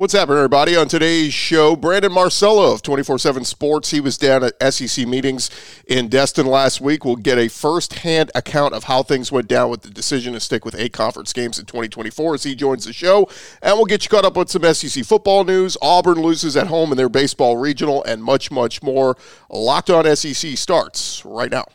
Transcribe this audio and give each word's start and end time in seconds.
What's 0.00 0.14
happening, 0.14 0.38
everybody? 0.38 0.76
On 0.76 0.88
today's 0.88 1.34
show, 1.34 1.76
Brandon 1.76 2.10
Marcello 2.10 2.72
of 2.72 2.80
24 2.80 3.18
7 3.18 3.44
Sports. 3.44 3.90
He 3.90 4.00
was 4.00 4.16
down 4.16 4.42
at 4.42 4.72
SEC 4.72 5.06
meetings 5.06 5.50
in 5.86 6.08
Destin 6.08 6.46
last 6.46 6.80
week. 6.80 7.04
We'll 7.04 7.16
get 7.16 7.36
a 7.36 7.48
first 7.48 7.92
hand 7.92 8.30
account 8.34 8.72
of 8.72 8.84
how 8.84 9.02
things 9.02 9.30
went 9.30 9.46
down 9.46 9.68
with 9.68 9.82
the 9.82 9.90
decision 9.90 10.32
to 10.32 10.40
stick 10.40 10.64
with 10.64 10.74
eight 10.74 10.94
conference 10.94 11.34
games 11.34 11.58
in 11.58 11.66
2024 11.66 12.32
as 12.32 12.44
he 12.44 12.54
joins 12.54 12.86
the 12.86 12.94
show. 12.94 13.28
And 13.60 13.76
we'll 13.76 13.84
get 13.84 14.02
you 14.02 14.08
caught 14.08 14.24
up 14.24 14.38
with 14.38 14.48
some 14.48 14.62
SEC 14.72 15.04
football 15.04 15.44
news. 15.44 15.76
Auburn 15.82 16.22
loses 16.22 16.56
at 16.56 16.68
home 16.68 16.92
in 16.92 16.96
their 16.96 17.10
baseball 17.10 17.58
regional, 17.58 18.02
and 18.04 18.24
much, 18.24 18.50
much 18.50 18.82
more. 18.82 19.18
Locked 19.50 19.90
on 19.90 20.16
SEC 20.16 20.56
starts 20.56 21.22
right 21.26 21.50
now. 21.50 21.66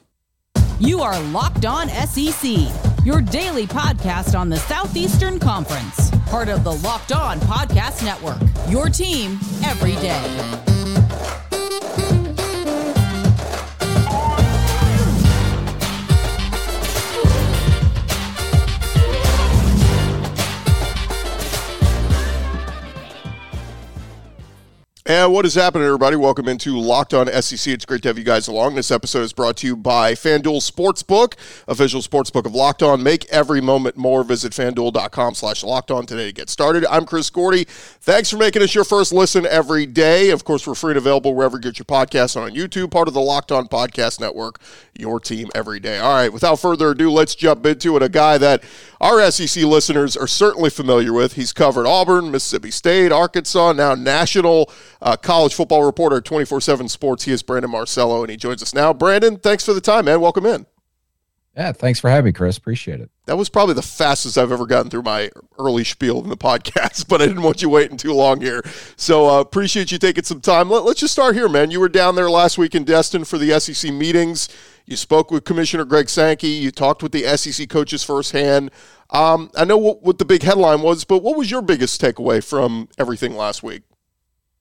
You 0.80 1.02
are 1.02 1.22
Locked 1.26 1.66
On 1.68 1.88
SEC, 1.90 2.95
your 3.06 3.22
daily 3.22 3.68
podcast 3.68 4.38
on 4.38 4.50
the 4.50 4.58
Southeastern 4.58 5.38
Conference, 5.38 6.10
part 6.26 6.50
of 6.50 6.64
the 6.64 6.74
Locked 6.74 7.12
On 7.12 7.40
Podcast 7.42 8.04
Network. 8.04 8.42
Your 8.68 8.90
team 8.90 9.40
every 9.64 9.94
day. 9.98 10.95
And 25.08 25.32
what 25.32 25.46
is 25.46 25.54
happening, 25.54 25.86
everybody? 25.86 26.16
Welcome 26.16 26.48
into 26.48 26.80
Locked 26.80 27.14
On 27.14 27.28
SEC. 27.28 27.72
It's 27.72 27.86
great 27.86 28.02
to 28.02 28.08
have 28.08 28.18
you 28.18 28.24
guys 28.24 28.48
along. 28.48 28.74
This 28.74 28.90
episode 28.90 29.22
is 29.22 29.34
brought 29.34 29.58
to 29.58 29.68
you 29.68 29.76
by 29.76 30.14
FanDuel 30.14 30.68
Sportsbook, 30.68 31.36
official 31.68 32.02
sportsbook 32.02 32.48
of 32.48 32.56
Locked 32.56 32.82
On. 32.82 33.04
Make 33.04 33.26
every 33.26 33.62
moment 33.62 33.98
more. 33.98 34.24
Visit 34.24 34.54
fanduel.com 34.54 35.36
slash 35.36 35.64
locked 35.64 35.92
on 35.92 36.08
today 36.08 36.26
to 36.26 36.32
get 36.32 36.50
started. 36.50 36.88
I'm 36.90 37.06
Chris 37.06 37.30
Gordy. 37.30 37.66
Thanks 37.66 38.32
for 38.32 38.38
making 38.38 38.64
us 38.64 38.74
your 38.74 38.84
first 38.84 39.14
listen 39.14 39.46
every 39.46 39.86
day. 39.86 40.32
Of 40.32 40.44
course, 40.44 40.66
we're 40.66 40.74
free 40.74 40.94
and 40.94 40.98
available 40.98 41.36
wherever 41.36 41.58
you 41.58 41.62
get 41.62 41.78
your 41.78 41.86
podcasts 41.86 42.36
on 42.36 42.56
YouTube, 42.56 42.90
part 42.90 43.08
of 43.08 43.14
the 43.14 43.22
Locked 43.22 43.52
On 43.52 43.68
Podcast 43.68 44.20
Network, 44.20 44.60
your 44.98 45.20
team 45.20 45.52
every 45.54 45.80
day. 45.80 46.00
All 46.00 46.16
right, 46.16 46.34
without 46.34 46.56
further 46.56 46.90
ado, 46.90 47.12
let's 47.12 47.36
jump 47.36 47.64
into 47.68 47.96
it. 47.96 48.02
A 48.02 48.10
guy 48.10 48.40
that 48.40 48.64
our 49.00 49.30
SEC 49.30 49.66
listeners 49.66 50.18
are 50.18 50.26
certainly 50.26 50.72
familiar 50.72 51.14
with. 51.14 51.34
He's 51.34 51.54
covered 51.54 51.86
Auburn, 51.86 52.32
Mississippi 52.32 52.72
State, 52.72 53.12
Arkansas, 53.12 53.74
now 53.74 53.94
national 53.94 54.72
uh, 55.02 55.18
college 55.18 55.54
football 55.54 55.84
reporter 55.84 56.18
at 56.18 56.26
24 56.26 56.62
7 56.62 56.88
Sports. 56.90 57.26
He 57.26 57.32
is 57.32 57.44
Brandon 57.44 57.72
Marcello, 57.72 58.22
and 58.22 58.30
he 58.30 58.38
joins 58.38 58.62
us 58.62 58.74
now. 58.74 58.94
Brandon, 58.94 59.38
thanks 59.38 59.66
for 59.66 59.74
the 59.74 59.82
time, 59.82 60.06
man. 60.06 60.22
Welcome 60.22 60.46
in. 60.46 60.66
Yeah, 61.56 61.72
thanks 61.72 62.02
for 62.02 62.10
having 62.10 62.26
me, 62.26 62.32
Chris. 62.34 62.58
Appreciate 62.58 63.00
it. 63.00 63.10
That 63.28 63.38
was 63.38 63.48
probably 63.48 63.76
the 63.76 63.82
fastest 63.82 64.38
I've 64.38 64.52
ever 64.52 64.66
gotten 64.66 64.92
through 64.92 65.04
my 65.04 65.30
early 65.58 65.86
spiel 65.86 66.22
in 66.22 66.30
the 66.30 66.36
podcast, 66.38 67.08
but 67.08 67.22
I 67.22 67.28
didn't 67.28 67.44
want 67.44 67.62
you 67.62 67.70
waiting 67.70 67.96
too 67.96 68.14
long 68.14 68.42
here. 68.42 68.62
So 68.98 69.30
uh, 69.30 69.40
appreciate 69.40 69.90
you 69.90 69.98
taking 69.98 70.26
some 70.26 70.42
time. 70.42 70.70
Let, 70.70 70.84
us 70.84 70.96
just 70.96 71.14
start 71.14 71.34
here, 71.34 71.48
man. 71.48 71.72
You 71.72 71.80
were 71.80 71.88
down 71.88 72.16
there 72.16 72.30
last 72.30 72.58
week 72.58 72.76
in 72.76 72.84
Destin 72.84 73.24
for 73.24 73.38
the 73.38 73.58
SEC 73.58 73.94
meetings. 73.94 74.50
You 74.86 74.98
spoke 74.98 75.32
with 75.32 75.46
Commissioner 75.46 75.86
Greg 75.86 76.10
Sankey. 76.10 76.50
You 76.50 76.72
talked 76.72 77.02
with 77.02 77.14
the 77.14 77.38
SEC 77.38 77.70
coaches 77.70 78.04
firsthand. 78.04 78.70
Um, 79.12 79.50
I 79.56 79.64
know 79.64 79.78
what, 79.78 80.04
what 80.04 80.18
the 80.18 80.26
big 80.26 80.44
headline 80.44 80.82
was, 80.82 81.06
but 81.06 81.24
what 81.24 81.38
was 81.38 81.50
your 81.50 81.62
biggest 81.62 82.02
takeaway 82.02 82.44
from 82.44 82.90
everything 82.98 83.36
last 83.36 83.64
week? 83.64 83.84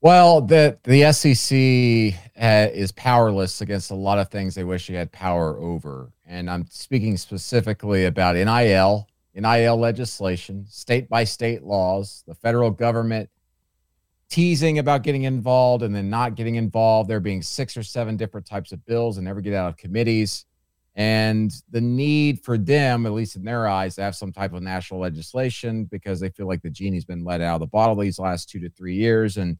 Well, 0.05 0.43
the 0.43 0.79
the 0.83 1.11
SEC 1.13 2.21
uh, 2.39 2.69
is 2.75 2.93
powerless 2.93 3.63
against 3.63 3.91
a 3.91 3.95
lot 3.95 4.19
of 4.19 4.29
things 4.29 4.55
they 4.55 4.63
wish 4.63 4.87
they 4.87 4.93
had 4.93 5.11
power 5.13 5.59
over, 5.59 6.13
and 6.27 6.51
I'm 6.51 6.67
speaking 6.69 7.17
specifically 7.17 8.05
about 8.05 8.35
NIL, 8.35 9.09
NIL 9.35 9.77
legislation, 9.79 10.67
state 10.69 11.09
by 11.09 11.25
state 11.25 11.63
laws, 11.63 12.23
the 12.27 12.35
federal 12.35 12.71
government 12.71 13.31
teasing 14.29 14.79
about 14.79 15.05
getting 15.05 15.23
involved 15.23 15.83
and 15.83 15.95
then 15.95 16.11
not 16.11 16.35
getting 16.35 16.57
involved. 16.57 17.09
There 17.09 17.19
being 17.19 17.41
six 17.41 17.75
or 17.75 17.83
seven 17.83 18.19
different 18.19 18.47
types 18.47 18.73
of 18.73 18.85
bills 18.85 19.17
and 19.17 19.25
never 19.25 19.41
get 19.41 19.55
out 19.55 19.71
of 19.71 19.79
committees, 19.79 20.45
and 20.95 21.51
the 21.71 21.81
need 21.81 22.45
for 22.45 22.59
them, 22.59 23.07
at 23.07 23.13
least 23.13 23.37
in 23.37 23.45
their 23.45 23.67
eyes, 23.67 23.95
to 23.95 24.03
have 24.03 24.17
some 24.17 24.33
type 24.33 24.53
of 24.53 24.63
national 24.63 25.01
legislation 25.01 25.87
because 25.87 26.21
they 26.21 26.29
feel 26.29 26.47
like 26.47 26.61
the 26.61 26.69
genie's 26.69 27.07
been 27.07 27.25
let 27.25 27.41
out 27.41 27.55
of 27.55 27.61
the 27.61 27.67
bottle 27.69 27.97
these 27.97 28.19
last 28.19 28.51
two 28.51 28.61
to 28.61 28.69
three 28.69 28.97
years, 28.97 29.39
and 29.39 29.57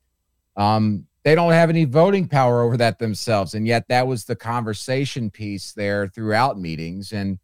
um, 0.57 1.07
they 1.25 1.35
don't 1.35 1.53
have 1.53 1.71
any 1.71 1.85
voting 1.85 2.29
power 2.29 2.63
over 2.63 2.77
that 2.77 2.99
themselves. 2.99 3.55
And 3.55 3.67
yet 3.67 3.89
that 3.89 4.07
was 4.07 4.25
the 4.25 4.37
conversation 4.37 5.31
piece 5.31 5.73
there 5.73 6.07
throughout 6.07 6.59
meetings. 6.59 7.13
And 7.13 7.39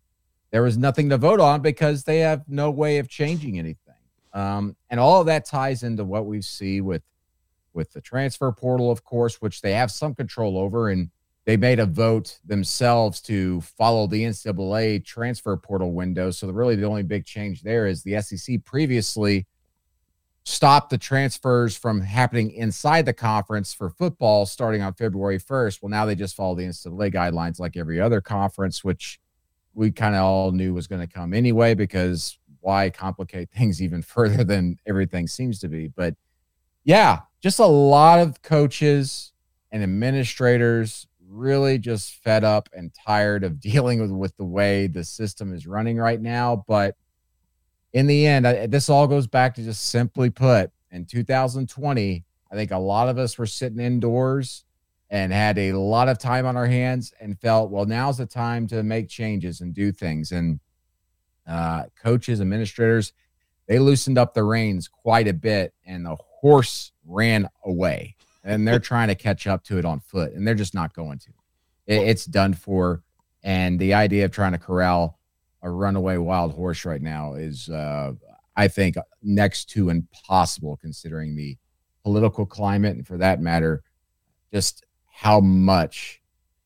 there 0.50 0.62
was 0.62 0.76
nothing 0.76 1.08
to 1.10 1.18
vote 1.18 1.40
on 1.40 1.62
because 1.62 2.04
they 2.04 2.18
have 2.18 2.44
no 2.46 2.70
way 2.70 2.98
of 2.98 3.08
changing 3.08 3.58
anything. 3.58 3.94
Um, 4.32 4.76
and 4.90 5.00
all 5.00 5.20
of 5.20 5.26
that 5.26 5.44
ties 5.44 5.82
into 5.82 6.04
what 6.04 6.26
we 6.26 6.42
see 6.42 6.80
with 6.80 7.02
with 7.72 7.92
the 7.92 8.00
transfer 8.00 8.50
portal, 8.50 8.90
of 8.90 9.04
course, 9.04 9.40
which 9.40 9.60
they 9.62 9.72
have 9.72 9.92
some 9.92 10.12
control 10.12 10.58
over. 10.58 10.90
And 10.90 11.08
they 11.44 11.56
made 11.56 11.78
a 11.78 11.86
vote 11.86 12.40
themselves 12.44 13.20
to 13.22 13.60
follow 13.60 14.08
the 14.08 14.24
NCAA 14.24 15.04
transfer 15.04 15.56
portal 15.56 15.92
window. 15.92 16.32
So 16.32 16.48
really 16.50 16.74
the 16.74 16.84
only 16.84 17.04
big 17.04 17.24
change 17.24 17.62
there 17.62 17.86
is 17.86 18.02
the 18.02 18.20
SEC 18.20 18.64
previously– 18.64 19.46
stop 20.44 20.88
the 20.88 20.98
transfers 20.98 21.76
from 21.76 22.00
happening 22.00 22.50
inside 22.50 23.06
the 23.06 23.12
conference 23.12 23.72
for 23.72 23.90
football 23.90 24.46
starting 24.46 24.82
on 24.82 24.94
February 24.94 25.38
1st. 25.38 25.82
Well, 25.82 25.90
now 25.90 26.06
they 26.06 26.14
just 26.14 26.34
follow 26.34 26.54
the 26.54 26.64
NCAA 26.64 27.12
guidelines 27.12 27.60
like 27.60 27.76
every 27.76 28.00
other 28.00 28.20
conference, 28.20 28.82
which 28.82 29.20
we 29.74 29.90
kind 29.90 30.14
of 30.14 30.22
all 30.22 30.52
knew 30.52 30.74
was 30.74 30.86
going 30.86 31.06
to 31.06 31.12
come 31.12 31.34
anyway, 31.34 31.74
because 31.74 32.38
why 32.60 32.90
complicate 32.90 33.50
things 33.56 33.82
even 33.82 34.02
further 34.02 34.44
than 34.44 34.78
everything 34.86 35.26
seems 35.26 35.58
to 35.60 35.68
be? 35.68 35.88
But 35.88 36.14
yeah, 36.84 37.20
just 37.40 37.58
a 37.58 37.66
lot 37.66 38.18
of 38.18 38.42
coaches 38.42 39.32
and 39.70 39.82
administrators 39.82 41.06
really 41.28 41.78
just 41.78 42.14
fed 42.24 42.42
up 42.44 42.68
and 42.72 42.92
tired 42.92 43.44
of 43.44 43.60
dealing 43.60 44.00
with, 44.00 44.10
with 44.10 44.36
the 44.36 44.44
way 44.44 44.86
the 44.86 45.04
system 45.04 45.52
is 45.52 45.66
running 45.66 45.96
right 45.96 46.20
now. 46.20 46.64
But 46.66 46.96
in 47.92 48.06
the 48.06 48.26
end, 48.26 48.46
I, 48.46 48.66
this 48.66 48.88
all 48.88 49.06
goes 49.06 49.26
back 49.26 49.54
to 49.56 49.62
just 49.62 49.86
simply 49.86 50.30
put, 50.30 50.70
in 50.90 51.06
2020, 51.06 52.24
I 52.50 52.54
think 52.54 52.70
a 52.70 52.78
lot 52.78 53.08
of 53.08 53.18
us 53.18 53.38
were 53.38 53.46
sitting 53.46 53.80
indoors 53.80 54.64
and 55.08 55.32
had 55.32 55.58
a 55.58 55.72
lot 55.72 56.08
of 56.08 56.18
time 56.18 56.46
on 56.46 56.56
our 56.56 56.66
hands 56.66 57.12
and 57.20 57.38
felt, 57.38 57.70
well, 57.70 57.84
now's 57.84 58.18
the 58.18 58.26
time 58.26 58.66
to 58.68 58.82
make 58.82 59.08
changes 59.08 59.60
and 59.60 59.74
do 59.74 59.92
things. 59.92 60.32
And 60.32 60.60
uh, 61.46 61.84
coaches, 62.00 62.40
administrators, 62.40 63.12
they 63.66 63.78
loosened 63.78 64.18
up 64.18 64.34
the 64.34 64.42
reins 64.42 64.88
quite 64.88 65.28
a 65.28 65.32
bit, 65.32 65.74
and 65.86 66.04
the 66.04 66.16
horse 66.16 66.90
ran 67.06 67.48
away. 67.64 68.16
And 68.42 68.66
they're 68.66 68.80
trying 68.80 69.08
to 69.08 69.14
catch 69.14 69.46
up 69.46 69.62
to 69.64 69.78
it 69.78 69.84
on 69.84 70.00
foot, 70.00 70.32
and 70.32 70.46
they're 70.46 70.54
just 70.54 70.74
not 70.74 70.92
going 70.92 71.18
to. 71.20 71.30
It, 71.86 72.08
it's 72.08 72.24
done 72.24 72.54
for. 72.54 73.02
And 73.44 73.78
the 73.78 73.94
idea 73.94 74.24
of 74.24 74.32
trying 74.32 74.52
to 74.52 74.58
corral 74.58 75.19
a 75.62 75.70
runaway 75.70 76.16
wild 76.16 76.52
horse 76.52 76.84
right 76.84 77.02
now 77.02 77.34
is, 77.34 77.68
uh, 77.68 78.12
I 78.56 78.68
think, 78.68 78.96
next 79.22 79.66
to 79.70 79.90
impossible 79.90 80.78
considering 80.80 81.36
the 81.36 81.56
political 82.02 82.46
climate 82.46 82.96
and, 82.96 83.06
for 83.06 83.18
that 83.18 83.40
matter, 83.40 83.82
just 84.52 84.84
how 85.06 85.40
much 85.40 86.20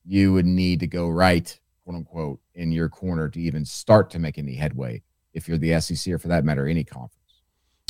you 0.05 0.33
would 0.33 0.45
need 0.45 0.79
to 0.79 0.87
go 0.87 1.09
right, 1.09 1.59
quote 1.83 1.97
unquote, 1.97 2.39
in 2.53 2.71
your 2.71 2.89
corner 2.89 3.27
to 3.29 3.39
even 3.39 3.65
start 3.65 4.09
to 4.11 4.19
make 4.19 4.37
any 4.37 4.55
headway 4.55 5.01
if 5.33 5.47
you're 5.47 5.57
the 5.57 5.79
SEC 5.81 6.13
or, 6.13 6.17
for 6.17 6.29
that 6.29 6.45
matter, 6.45 6.67
any 6.67 6.83
conference. 6.83 7.14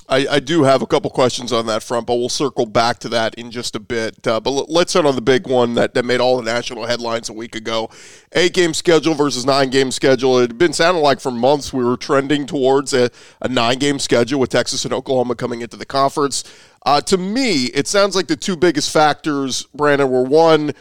I, 0.07 0.27
I, 0.27 0.39
do 0.39 0.63
have 0.63 0.83
a 0.83 0.85
couple 0.85 1.09
questions 1.09 1.51
on 1.51 1.65
that 1.65 1.81
front, 1.81 2.05
but 2.05 2.15
we'll 2.15 2.29
circle 2.29 2.67
back 2.67 2.99
to 2.99 3.09
that 3.09 3.33
in 3.35 3.49
just 3.49 3.75
a 3.75 3.79
bit. 3.79 4.27
Uh, 4.27 4.39
but 4.39 4.51
l- 4.51 4.65
let's 4.69 4.91
start 4.91 5.07
on 5.07 5.15
the 5.15 5.21
big 5.21 5.47
one 5.47 5.73
that, 5.75 5.95
that 5.95 6.05
made 6.05 6.19
all 6.19 6.37
the 6.37 6.43
national 6.43 6.85
headlines 6.85 7.27
a 7.29 7.33
week 7.33 7.55
ago. 7.55 7.89
Eight 8.33 8.53
game 8.53 8.75
schedule 8.75 9.15
versus 9.15 9.45
nine 9.45 9.71
game 9.71 9.89
schedule. 9.91 10.37
It 10.39 10.51
had 10.51 10.57
been 10.59 10.73
sounding 10.73 11.01
like 11.01 11.19
for 11.19 11.31
months 11.31 11.73
we 11.73 11.83
were 11.83 11.97
trending 11.97 12.45
towards 12.45 12.93
a, 12.93 13.09
a 13.41 13.47
nine 13.47 13.79
game 13.79 13.97
schedule 13.97 14.39
with 14.39 14.51
Texas 14.51 14.85
and 14.85 14.93
Oklahoma 14.93 15.35
coming 15.35 15.61
into 15.61 15.77
the 15.77 15.85
conference. 15.85 16.43
Uh, 16.85 17.01
to 17.01 17.17
me, 17.17 17.65
it 17.65 17.87
sounds 17.87 18.15
like 18.15 18.27
the 18.27 18.35
two 18.35 18.55
biggest 18.55 18.91
factors, 18.91 19.63
Brandon, 19.73 20.09
were 20.09 20.23
one, 20.23 20.71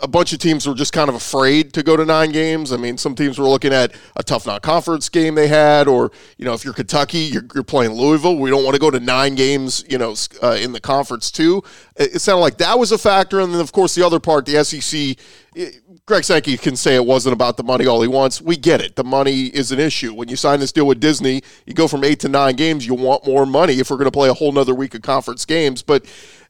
a 0.00 0.08
bunch 0.08 0.32
of 0.32 0.38
teams 0.38 0.66
were 0.66 0.74
just 0.74 0.92
kind 0.92 1.08
of 1.08 1.14
afraid 1.14 1.72
to 1.74 1.82
go 1.82 1.96
to 1.96 2.04
nine 2.04 2.32
games. 2.32 2.72
I 2.72 2.76
mean, 2.76 2.98
some 2.98 3.14
teams 3.14 3.38
were 3.38 3.48
looking 3.48 3.72
at 3.72 3.92
a 4.16 4.22
tough 4.22 4.46
non-conference 4.46 5.08
game 5.08 5.34
they 5.34 5.48
had, 5.48 5.88
or 5.88 6.10
you 6.36 6.44
know, 6.44 6.52
if 6.52 6.64
you're 6.64 6.74
Kentucky, 6.74 7.18
you're, 7.18 7.44
you're 7.54 7.64
playing 7.64 7.92
Louisville. 7.92 8.36
We 8.36 8.50
don't 8.50 8.64
want 8.64 8.74
to 8.74 8.80
go 8.80 8.90
to 8.90 9.00
nine 9.00 9.34
games, 9.34 9.84
you 9.88 9.98
know, 9.98 10.14
uh, 10.42 10.58
in 10.60 10.72
the 10.72 10.80
conference 10.80 11.30
too. 11.30 11.62
It, 11.96 12.16
it, 12.16 12.18
sounded 12.20 12.40
like 12.40 12.58
that 12.58 12.78
was 12.78 12.92
a 12.92 12.98
factor, 12.98 13.40
and 13.40 13.52
then 13.52 13.60
of 13.60 13.72
course 13.72 13.94
the 13.94 14.04
other 14.04 14.20
part, 14.20 14.46
the 14.46 14.62
SEC. 14.64 15.16
It, 15.54 15.82
Greg 16.06 16.24
Sankey 16.24 16.56
can 16.56 16.76
say 16.76 16.96
it 16.96 17.04
wasn't 17.04 17.32
about 17.32 17.56
the 17.56 17.62
money 17.62 17.86
all 17.86 18.02
he 18.02 18.08
wants. 18.08 18.40
We 18.40 18.56
get 18.56 18.80
it. 18.80 18.96
The 18.96 19.04
money 19.04 19.46
is 19.46 19.70
an 19.70 19.78
issue. 19.78 20.14
When 20.14 20.28
you 20.28 20.36
sign 20.36 20.60
this 20.60 20.72
deal 20.72 20.86
with 20.86 20.98
Disney, 20.98 21.42
you 21.66 21.74
go 21.74 21.86
from 21.86 22.04
eight 22.04 22.20
to 22.20 22.28
nine 22.28 22.56
games. 22.56 22.86
You 22.86 22.94
want 22.94 23.26
more 23.26 23.46
money 23.46 23.74
if 23.74 23.90
we're 23.90 23.98
going 23.98 24.06
to 24.06 24.10
play 24.10 24.28
a 24.28 24.34
whole 24.34 24.50
nother 24.50 24.74
week 24.74 24.94
of 24.94 25.02
conference 25.02 25.44
games, 25.44 25.82
but 25.82 26.04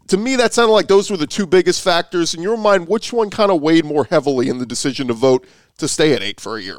to 0.08 0.16
me, 0.16 0.36
that 0.36 0.52
sounded 0.52 0.72
like 0.72 0.88
those 0.88 1.10
were 1.10 1.16
the 1.16 1.26
two 1.26 1.46
biggest 1.46 1.82
factors. 1.82 2.34
In 2.34 2.42
your 2.42 2.56
mind, 2.56 2.88
which 2.88 3.12
one 3.12 3.30
kind 3.30 3.50
of 3.50 3.60
weighed 3.60 3.84
more 3.84 4.04
heavily 4.04 4.48
in 4.48 4.58
the 4.58 4.66
decision 4.66 5.08
to 5.08 5.14
vote 5.14 5.46
to 5.78 5.88
stay 5.88 6.12
at 6.14 6.22
eight 6.22 6.40
for 6.40 6.56
a 6.56 6.62
year? 6.62 6.78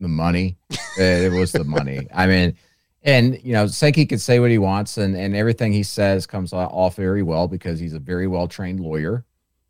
The 0.00 0.08
money. 0.08 0.56
Eh, 0.98 1.26
it 1.26 1.32
was 1.32 1.52
the 1.52 1.64
money. 1.64 2.06
I 2.14 2.26
mean, 2.26 2.56
And 3.02 3.38
you 3.44 3.52
know, 3.52 3.66
Sankey 3.66 4.06
can 4.06 4.18
say 4.18 4.40
what 4.40 4.50
he 4.50 4.58
wants, 4.58 4.96
and 4.96 5.14
and 5.16 5.36
everything 5.36 5.72
he 5.72 5.82
says 5.82 6.26
comes 6.26 6.52
off 6.52 6.96
very 6.96 7.22
well 7.22 7.48
because 7.48 7.78
he's 7.78 7.92
a 7.92 7.98
very 7.98 8.26
well 8.26 8.48
trained 8.48 8.80
lawyer. 8.80 9.24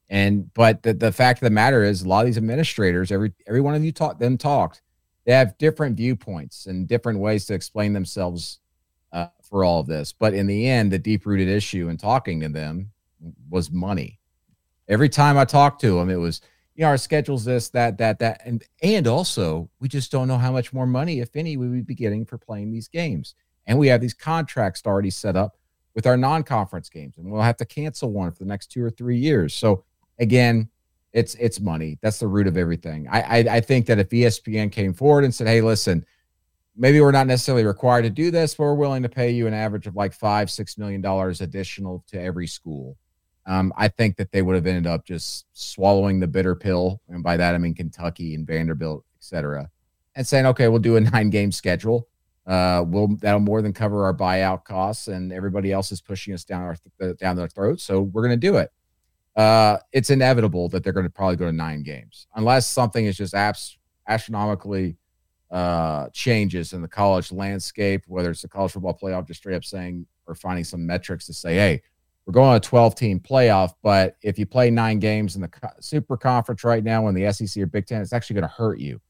And 0.09 0.53
but 0.55 0.83
the, 0.83 0.95
the 0.95 1.11
fact 1.11 1.41
of 1.41 1.47
the 1.47 1.51
matter 1.51 1.83
is, 1.83 2.03
a 2.03 2.09
lot 2.09 2.21
of 2.21 2.27
these 2.27 2.37
administrators, 2.37 3.11
every 3.11 3.33
every 3.47 3.61
one 3.61 3.75
of 3.75 3.85
you 3.85 3.91
talk 3.91 4.19
them 4.19 4.39
talked, 4.39 4.83
they 5.25 5.33
have 5.33 5.59
different 5.59 5.97
viewpoints 5.97 6.67
and 6.67 6.87
different 6.87 7.19
ways 7.19 7.47
to 7.47 7.55
explain 7.55 7.93
themselves 7.93 8.61
for 9.55 9.63
all 9.63 9.79
of 9.79 9.87
this. 9.87 10.13
But 10.13 10.35
in 10.35 10.49
the 10.49 10.69
end, 10.69 10.91
the 10.91 10.99
deep 10.99 11.25
rooted 11.27 11.47
issue 11.47 11.89
in 11.89 11.97
talking 11.97 12.41
to 12.41 12.49
them 12.49 12.91
was 13.49 13.71
money. 13.71 14.19
Every 14.89 15.09
time 15.09 15.39
I 15.39 15.45
talked 15.45 15.81
to 15.83 15.97
them, 15.97 16.11
it 16.11 16.17
was 16.17 16.41
you 16.75 16.83
know, 16.83 16.89
our 16.89 16.97
schedule's 16.97 17.45
this, 17.45 17.69
that, 17.69 17.97
that, 17.99 18.19
that, 18.19 18.41
and 18.45 18.65
and 18.83 19.07
also 19.07 19.71
we 19.79 19.87
just 19.87 20.11
don't 20.11 20.27
know 20.27 20.39
how 20.39 20.51
much 20.51 20.73
more 20.73 20.89
money, 20.89 21.21
if 21.21 21.37
any, 21.37 21.57
we 21.57 21.69
would 21.69 21.87
be 21.87 21.95
getting 21.95 22.27
for 22.27 22.37
playing 22.37 22.73
these 22.73 22.89
games. 22.89 23.37
And 23.69 23.79
we 23.79 23.87
have 23.87 24.01
these 24.01 24.13
contracts 24.13 24.83
already 24.85 25.11
set 25.11 25.37
up 25.37 25.57
with 25.95 26.05
our 26.05 26.17
non-conference 26.17 26.89
games, 26.89 27.17
and 27.17 27.31
we'll 27.31 27.41
have 27.41 27.59
to 27.59 27.65
cancel 27.65 28.11
one 28.11 28.33
for 28.33 28.41
the 28.41 28.49
next 28.49 28.73
two 28.73 28.83
or 28.83 28.91
three 28.91 29.19
years. 29.19 29.55
So 29.55 29.85
again, 30.19 30.69
it's 31.13 31.37
it's 31.37 31.61
money. 31.61 31.97
That's 32.03 32.19
the 32.19 32.27
root 32.27 32.49
of 32.49 32.57
everything. 32.57 33.07
I, 33.09 33.21
I 33.21 33.39
I, 33.39 33.61
think 33.61 33.87
that 33.87 34.01
if 34.01 34.09
ESPN 34.09 34.73
came 34.73 34.93
forward 34.93 35.23
and 35.23 35.33
said, 35.33 35.47
"Hey, 35.47 35.61
listen, 35.61 36.05
maybe 36.77 37.01
we're 37.01 37.13
not 37.13 37.27
necessarily 37.27 37.65
required 37.65 38.03
to 38.03 38.11
do 38.11 38.31
this, 38.31 38.55
but 38.55 38.65
we're 38.65 38.75
willing 38.75 39.03
to 39.03 39.09
pay 39.09 39.31
you 39.31 39.47
an 39.47 39.55
average 39.55 39.87
of 39.87 39.95
like 39.97 40.13
five, 40.13 40.51
six 40.51 40.77
million 40.79 41.01
dollars 41.01 41.41
additional 41.41 42.05
to 42.09 42.21
every 42.21 42.47
school," 42.47 42.97
Um, 43.47 43.73
I 43.77 43.89
think 43.89 44.17
that 44.17 44.33
they 44.33 44.43
would 44.43 44.55
have 44.55 44.67
ended 44.67 44.87
up 44.87 45.05
just 45.05 45.47
swallowing 45.53 46.21
the 46.21 46.27
bitter 46.27 46.55
pill, 46.55 47.01
and 47.09 47.23
by 47.23 47.37
that 47.37 47.55
I 47.55 47.59
mean 47.59 47.75
Kentucky 47.75 48.35
and 48.35 48.47
Vanderbilt, 48.47 49.05
et 49.17 49.25
cetera, 49.25 49.71
and 50.17 50.27
saying, 50.27 50.47
"Okay, 50.47 50.69
we'll 50.69 50.79
do 50.81 50.97
a 50.97 51.01
nine-game 51.13 51.53
schedule. 51.53 52.09
Uh, 52.47 52.85
we'll 52.87 53.09
that'll 53.17 53.41
more 53.41 53.63
than 53.63 53.73
cover 53.73 54.05
our 54.05 54.15
buyout 54.15 54.65
costs, 54.65 55.09
and 55.09 55.33
everybody 55.33 55.73
else 55.73 55.93
is 55.93 56.01
pushing 56.01 56.35
us 56.35 56.45
down 56.45 56.63
our 56.63 56.77
th- 57.01 57.17
down 57.19 57.37
their 57.37 57.49
throats, 57.49 57.83
so 57.85 58.03
we're 58.03 58.23
going 58.23 58.39
to 58.39 58.47
do 58.47 58.57
it." 58.57 58.71
Uh, 59.37 59.79
it's 59.93 60.11
inevitable 60.11 60.69
that 60.69 60.85
they're 60.85 60.93
going 60.93 61.07
to 61.07 61.11
probably 61.11 61.37
go 61.37 61.47
to 61.47 61.53
nine 61.53 61.83
games, 61.83 62.27
unless 62.37 62.67
something 62.69 63.05
is 63.05 63.17
just 63.17 63.35
abs- 63.35 63.79
astronomically 64.09 64.97
uh, 65.55 66.09
changes 66.13 66.75
in 66.75 66.83
the 66.83 66.89
college 66.89 67.33
landscape, 67.33 68.05
whether 68.07 68.31
it's 68.31 68.43
the 68.43 68.49
college 68.49 68.73
football 68.73 68.99
playoff, 69.01 69.27
just 69.27 69.41
straight 69.41 69.57
up 69.57 69.65
saying 69.65 70.07
or 70.27 70.35
finding 70.35 70.65
some 70.65 70.85
metrics 70.85 71.27
to 71.27 71.33
say, 71.33 71.55
"Hey." 71.55 71.83
we're 72.27 72.33
going 72.33 72.57
a 72.57 72.61
12 72.61 72.95
team 72.95 73.21
playoff, 73.21 73.75
but 73.83 74.17
if 74.23 74.39
you 74.39 74.47
play 74.47 74.71
nine 74.71 74.99
games 74.99 75.37
in 75.37 75.43
the 75.43 75.51
super 75.81 76.17
conference 76.17 76.65
right 76.65 76.83
now 76.83 77.07
in 77.09 77.15
the 77.15 77.31
SEC 77.33 77.63
or 77.63 77.67
Big 77.67 77.87
Ten, 77.87 78.01
it's 78.01 78.13
actually 78.13 78.35
going 78.35 78.49
to 78.49 78.55
hurt 78.55 78.79
you. 78.79 79.01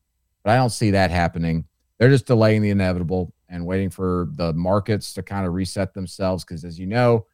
But 0.42 0.50
I 0.50 0.56
don't 0.56 0.70
see 0.70 0.90
that 0.90 1.10
happening. 1.10 1.64
They're 1.98 2.10
just 2.10 2.26
delaying 2.26 2.62
the 2.62 2.70
inevitable 2.70 3.32
and 3.48 3.64
waiting 3.64 3.90
for 3.90 4.28
the 4.32 4.52
markets 4.52 5.14
to 5.14 5.22
kind 5.22 5.46
of 5.46 5.54
reset 5.54 5.94
themselves. 5.94 6.44
Because 6.44 6.64
as 6.64 6.78
you 6.78 6.86
know, 6.86 7.26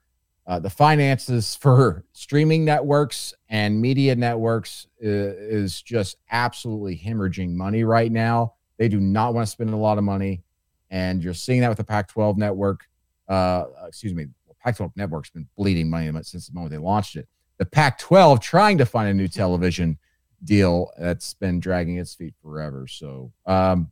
uh, 0.47 0.61
the 0.61 0.71
finances 0.71 1.55
for 1.61 2.05
streaming 2.13 2.65
networks 2.65 3.33
and 3.49 3.81
media 3.81 4.15
networks 4.15 4.87
is, 4.99 5.73
is 5.73 5.83
just 5.83 6.19
absolutely 6.31 6.97
hemorrhaging 6.97 7.53
money 7.53 7.85
right 7.85 8.13
now. 8.13 8.55
They 8.81 8.88
do 8.88 8.99
not 8.99 9.32
want 9.35 9.47
to 9.47 9.50
spend 9.50 9.71
a 9.71 9.77
lot 9.77 9.97
of 9.99 10.03
money. 10.05 10.43
And 10.91 11.23
you're 11.23 11.35
seeing 11.35 11.61
that 11.61 11.69
with 11.69 11.79
the 11.79 11.85
Pac 11.85 12.09
12 12.09 12.37
network. 12.37 12.88
Uh, 13.29 13.67
excuse 13.87 14.12
me, 14.12 14.27
Pac-12 14.61 14.93
network's 14.97 15.31
been 15.31 15.49
bleeding 15.56 15.88
money 15.88 16.11
since 16.23 16.49
the 16.49 16.55
moment 16.55 16.73
they 16.73 16.79
launched 16.79 17.17
it. 17.17 17.29
The 17.59 17.67
Pac-12 17.67 18.41
trying 18.41 18.79
to 18.79 18.87
find 18.87 19.09
a 19.09 19.15
new 19.15 19.29
television 19.29 19.99
deal 20.44 20.91
that's 20.99 21.35
been 21.35 21.61
dragging 21.61 21.99
its 21.99 22.15
feet 22.15 22.35
forever. 22.43 22.87
So 22.87 23.32
um, 23.47 23.91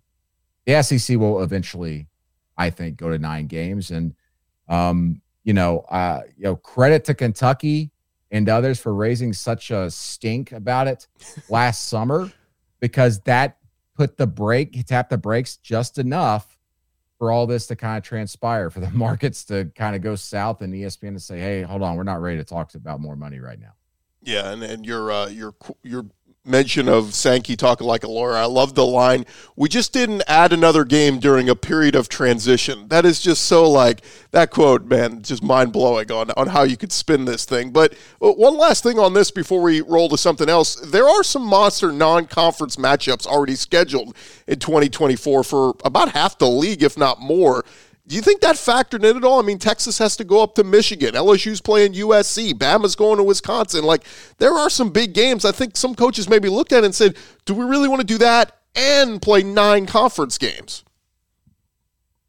the 0.67 0.83
SEC 0.83 1.19
will 1.19 1.43
eventually, 1.43 2.09
I 2.57 2.71
think, 2.71 2.97
go 2.97 3.11
to 3.11 3.19
nine 3.19 3.47
games, 3.47 3.91
and 3.91 4.15
um, 4.69 5.21
you 5.45 5.55
know, 5.55 5.81
uh, 5.91 6.23
you 6.37 6.45
know, 6.45 6.57
credit 6.57 7.05
to 7.07 7.15
Kentucky 7.15 7.91
and 8.31 8.49
others 8.49 8.79
for 8.79 8.95
raising 8.95 9.33
such 9.33 9.71
a 9.71 9.91
stink 9.91 10.53
about 10.53 10.89
it 10.89 11.07
last 11.49 11.89
summer 11.89 12.31
because 12.81 13.21
that 13.21 13.57
put 13.99 14.17
the 14.17 14.27
brake, 14.29 14.87
tap 14.87 15.11
the 15.11 15.19
brakes 15.19 15.57
just 15.57 15.99
enough 15.99 16.57
for 17.19 17.33
all 17.33 17.49
this 17.49 17.67
to 17.67 17.75
kind 17.75 17.99
of 17.99 18.05
transpire, 18.05 18.71
for 18.71 18.79
the 18.79 18.91
markets 18.93 19.45
to 19.47 19.71
kind 19.75 19.97
of 19.97 20.03
go 20.03 20.15
south 20.15 20.63
and 20.63 20.73
ESPN 20.73 21.15
to 21.15 21.21
say, 21.21 21.39
"Hey, 21.39 21.63
hold 21.63 21.83
on, 21.83 21.97
we're 21.97 22.05
not 22.05 22.23
ready 22.23 22.39
to 22.39 22.45
talk 22.45 22.75
about 22.75 23.01
more 23.01 23.17
money 23.17 23.41
right 23.41 23.61
now." 23.61 23.73
Yeah, 24.23 24.53
and 24.53 24.63
and 24.63 24.87
your 24.87 25.11
uh, 25.11 25.29
your 25.29 25.55
your 25.83 26.07
mention 26.49 26.89
of 26.89 27.15
Sankey 27.15 27.57
talking 27.57 27.87
like 27.87 28.05
a 28.05 28.09
lawyer. 28.09 28.35
I 28.35 28.47
love 28.47 28.75
the 28.75 28.87
line. 28.87 29.27
We 29.57 29.69
just 29.69 29.93
didn't 29.93 30.23
add 30.27 30.53
another 30.53 30.85
game 30.85 31.19
during 31.19 31.49
a 31.49 31.55
period 31.55 31.95
of 31.95 32.09
transition. 32.09 32.89
That 32.89 33.05
is 33.05 33.21
just 33.21 33.45
so 33.45 33.69
like 33.69 34.03
that 34.31 34.51
quote, 34.51 34.85
man, 34.85 35.23
just 35.23 35.43
mind 35.43 35.73
blowing 35.73 36.11
on, 36.13 36.31
on 36.33 36.49
how 36.49 36.63
you 36.63 36.77
could 36.77 36.93
spin 36.93 37.25
this 37.25 37.45
thing. 37.45 37.71
But 37.71 37.95
uh, 38.23 38.33
one 38.33 38.57
last 38.57 38.83
thing 38.83 38.99
on 38.99 39.15
this 39.15 39.31
before 39.31 39.61
we 39.61 39.81
roll 39.81 40.09
to 40.09 40.19
something 40.19 40.49
else. 40.49 40.77
There 40.77 41.09
are 41.09 41.23
some 41.23 41.43
monster 41.43 41.93
non 41.93 42.27
conference 42.27 42.77
matchups 42.77 43.27
already 43.27 43.55
scheduled 43.55 44.17
in 44.47 44.59
2024 44.59 45.45
for 45.45 45.75
about 45.85 46.11
half 46.11 46.39
the 46.39 46.49
league, 46.49 46.83
if 46.83 46.97
not 46.97 47.21
more. 47.21 47.65
Do 48.09 48.17
you 48.17 48.23
think 48.23 48.41
that 48.41 48.57
factored 48.57 49.05
in 49.05 49.19
at 49.19 49.25
all? 49.25 49.39
I 49.39 49.43
mean, 49.43 49.59
Texas 49.59 49.99
has 49.99 50.17
to 50.17 50.25
go 50.25 50.43
up 50.43 50.55
to 50.55 50.65
Michigan. 50.65 51.15
LSU's 51.15 51.61
playing 51.61 51.93
USC. 51.93 52.55
Bama's 52.55 52.97
going 52.97 53.19
to 53.19 53.23
Wisconsin. 53.23 53.85
Like, 53.85 54.05
there 54.39 54.55
are 54.55 54.71
some 54.71 54.89
big 54.89 55.13
games. 55.13 55.45
I 55.45 55.53
think 55.53 55.77
some 55.77 55.95
coaches 55.95 56.27
maybe 56.27 56.49
looked 56.49 56.73
at 56.73 56.85
it 56.85 56.87
and 56.87 56.95
said, 56.95 57.19
do 57.45 57.53
we 57.53 57.67
really 57.67 57.87
want 57.87 58.01
to 58.01 58.07
do 58.07 58.17
that 58.17 58.61
and 58.75 59.21
play 59.21 59.43
nine 59.43 59.85
conference 59.85 60.39
games? 60.39 60.85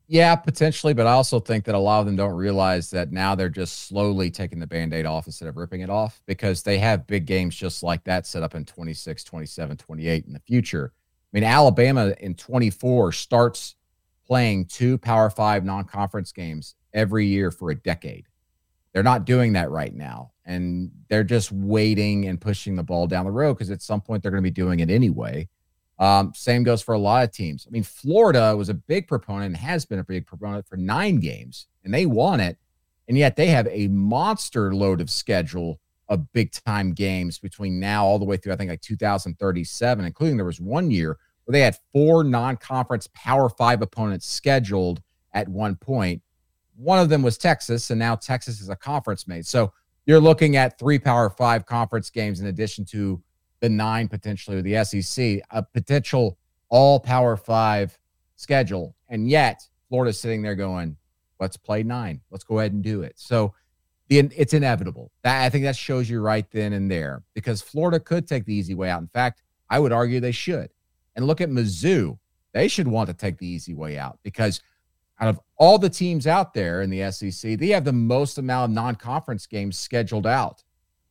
Yeah, 0.05 0.35
potentially, 0.35 0.93
but 0.93 1.07
I 1.07 1.11
also 1.11 1.39
think 1.39 1.63
that 1.65 1.75
a 1.75 1.79
lot 1.79 2.01
of 2.01 2.07
them 2.07 2.17
don't 2.17 2.35
realize 2.35 2.89
that 2.89 3.13
now 3.13 3.35
they're 3.35 3.47
just 3.47 3.87
slowly 3.87 4.29
taking 4.31 4.59
the 4.59 4.67
band 4.67 4.93
aid 4.93 5.05
off 5.05 5.27
instead 5.27 5.47
of 5.47 5.55
ripping 5.55 5.79
it 5.79 5.89
off 5.89 6.21
because 6.25 6.61
they 6.61 6.79
have 6.79 7.07
big 7.07 7.25
games 7.25 7.55
just 7.55 7.83
like 7.83 8.03
that 8.03 8.27
set 8.27 8.43
up 8.43 8.53
in 8.53 8.65
26, 8.65 9.23
27, 9.23 9.77
28 9.77 10.25
in 10.25 10.33
the 10.33 10.39
future. 10.39 10.91
I 11.31 11.37
mean, 11.37 11.43
Alabama 11.45 12.15
in 12.19 12.35
24 12.35 13.13
starts 13.13 13.75
playing 14.29 14.65
two 14.65 14.97
Power 14.99 15.29
Five 15.29 15.65
non 15.65 15.85
conference 15.85 16.31
games 16.31 16.75
every 16.93 17.25
year 17.25 17.49
for 17.49 17.71
a 17.71 17.75
decade. 17.75 18.27
They're 18.93 19.03
not 19.03 19.25
doing 19.25 19.53
that 19.53 19.71
right 19.71 19.93
now. 19.93 20.31
And 20.45 20.91
they're 21.09 21.23
just 21.23 21.51
waiting 21.51 22.27
and 22.27 22.39
pushing 22.39 22.75
the 22.75 22.83
ball 22.83 23.07
down 23.07 23.25
the 23.25 23.31
road 23.31 23.55
because 23.55 23.71
at 23.71 23.81
some 23.81 24.01
point 24.01 24.21
they're 24.21 24.31
going 24.31 24.43
to 24.43 24.49
be 24.49 24.51
doing 24.51 24.79
it 24.79 24.89
anyway. 24.89 25.47
Um, 25.97 26.31
same 26.35 26.63
goes 26.63 26.81
for 26.81 26.93
a 26.93 26.99
lot 26.99 27.23
of 27.23 27.31
teams. 27.31 27.65
I 27.67 27.71
mean, 27.71 27.83
Florida 27.83 28.55
was 28.55 28.69
a 28.69 28.73
big 28.73 29.07
proponent 29.07 29.47
and 29.47 29.57
has 29.57 29.85
been 29.85 29.99
a 29.99 30.03
big 30.03 30.25
proponent 30.25 30.67
for 30.67 30.77
nine 30.77 31.19
games, 31.19 31.67
and 31.83 31.93
they 31.93 32.05
won 32.05 32.39
it. 32.39 32.57
And 33.07 33.17
yet 33.17 33.35
they 33.35 33.47
have 33.47 33.67
a 33.67 33.87
monster 33.87 34.73
load 34.73 35.01
of 35.01 35.09
schedule 35.09 35.79
of 36.07 36.31
big 36.31 36.51
time 36.51 36.93
games 36.93 37.37
between 37.39 37.79
now 37.79 38.05
all 38.05 38.19
the 38.19 38.25
way 38.25 38.37
through, 38.37 38.53
I 38.53 38.55
think, 38.55 38.69
like 38.69 38.81
2037, 38.81 40.05
including 40.05 40.37
there 40.37 40.45
was 40.45 40.61
one 40.61 40.89
year 40.89 41.17
they 41.51 41.61
had 41.61 41.77
four 41.91 42.23
non-conference 42.23 43.09
Power 43.13 43.49
Five 43.49 43.81
opponents 43.81 44.27
scheduled 44.27 45.01
at 45.33 45.47
one 45.47 45.75
point. 45.75 46.21
One 46.75 46.99
of 46.99 47.09
them 47.09 47.21
was 47.21 47.37
Texas, 47.37 47.89
and 47.89 47.99
now 47.99 48.15
Texas 48.15 48.61
is 48.61 48.69
a 48.69 48.75
conference 48.75 49.27
mate. 49.27 49.45
So 49.45 49.73
you're 50.05 50.19
looking 50.19 50.55
at 50.55 50.79
three 50.79 50.99
Power 50.99 51.29
Five 51.29 51.65
conference 51.65 52.09
games 52.09 52.39
in 52.39 52.47
addition 52.47 52.85
to 52.85 53.21
the 53.59 53.69
nine 53.69 54.07
potentially 54.07 54.55
with 54.55 54.65
the 54.65 54.83
SEC, 54.83 55.41
a 55.51 55.63
potential 55.63 56.37
all 56.69 56.99
Power 56.99 57.35
Five 57.35 57.97
schedule, 58.35 58.95
and 59.09 59.29
yet 59.29 59.61
Florida's 59.89 60.19
sitting 60.19 60.41
there 60.41 60.55
going, 60.55 60.95
"Let's 61.39 61.57
play 61.57 61.83
nine. 61.83 62.21
Let's 62.31 62.43
go 62.43 62.59
ahead 62.59 62.73
and 62.73 62.83
do 62.83 63.01
it." 63.01 63.13
So 63.17 63.53
it's 64.09 64.53
inevitable. 64.53 65.11
That 65.23 65.43
I 65.43 65.49
think 65.49 65.65
that 65.65 65.75
shows 65.75 66.09
you 66.09 66.21
right 66.21 66.49
then 66.51 66.73
and 66.73 66.89
there 66.89 67.23
because 67.33 67.61
Florida 67.61 67.99
could 67.99 68.27
take 68.27 68.45
the 68.45 68.53
easy 68.53 68.73
way 68.73 68.89
out. 68.89 69.01
In 69.01 69.07
fact, 69.07 69.43
I 69.69 69.79
would 69.79 69.91
argue 69.91 70.19
they 70.19 70.31
should. 70.31 70.71
And 71.19 71.27
look 71.27 71.41
at 71.41 71.49
Mizzou. 71.49 72.17
They 72.53 72.69
should 72.69 72.87
want 72.87 73.09
to 73.09 73.13
take 73.13 73.39
the 73.39 73.45
easy 73.45 73.73
way 73.73 73.97
out 73.97 74.19
because 74.23 74.61
out 75.19 75.27
of 75.27 75.37
all 75.57 75.77
the 75.77 75.89
teams 75.89 76.25
out 76.25 76.53
there 76.53 76.81
in 76.81 76.89
the 76.89 77.11
SEC, 77.11 77.59
they 77.59 77.67
have 77.67 77.83
the 77.83 77.91
most 77.91 78.37
amount 78.37 78.71
of 78.71 78.75
non 78.75 78.95
conference 78.95 79.45
games 79.45 79.77
scheduled 79.77 80.25
out. 80.25 80.63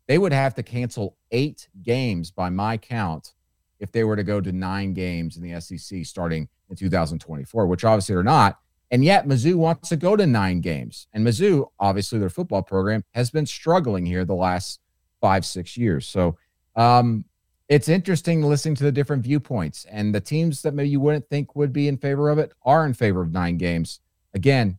They 0.06 0.16
would 0.16 0.32
have 0.32 0.54
to 0.54 0.62
cancel 0.62 1.18
eight 1.30 1.68
games 1.82 2.30
by 2.30 2.48
my 2.48 2.78
count 2.78 3.34
if 3.80 3.92
they 3.92 4.02
were 4.02 4.16
to 4.16 4.24
go 4.24 4.40
to 4.40 4.50
nine 4.50 4.94
games 4.94 5.36
in 5.36 5.42
the 5.42 5.60
SEC 5.60 6.06
starting 6.06 6.48
in 6.70 6.76
2024, 6.76 7.66
which 7.66 7.84
obviously 7.84 8.14
they're 8.14 8.24
not. 8.24 8.58
And 8.90 9.04
yet 9.04 9.28
Mizzou 9.28 9.56
wants 9.56 9.90
to 9.90 9.96
go 9.96 10.16
to 10.16 10.26
nine 10.26 10.62
games. 10.62 11.06
And 11.12 11.22
Mizzou, 11.22 11.68
obviously, 11.78 12.18
their 12.18 12.30
football 12.30 12.62
program 12.62 13.04
has 13.12 13.30
been 13.30 13.44
struggling 13.44 14.06
here 14.06 14.24
the 14.24 14.34
last 14.34 14.80
five, 15.20 15.44
six 15.44 15.76
years. 15.76 16.06
So 16.06 16.38
um, 16.76 17.26
it's 17.68 17.88
interesting 17.88 18.42
listening 18.42 18.74
to 18.76 18.84
the 18.84 18.92
different 18.92 19.22
viewpoints 19.22 19.86
and 19.90 20.14
the 20.14 20.20
teams 20.20 20.62
that 20.62 20.74
maybe 20.74 20.88
you 20.88 21.00
wouldn't 21.00 21.28
think 21.28 21.54
would 21.54 21.72
be 21.72 21.88
in 21.88 21.96
favor 21.98 22.30
of 22.30 22.38
it 22.38 22.52
are 22.64 22.86
in 22.86 22.94
favor 22.94 23.20
of 23.20 23.32
nine 23.32 23.58
games. 23.58 24.00
Again 24.34 24.78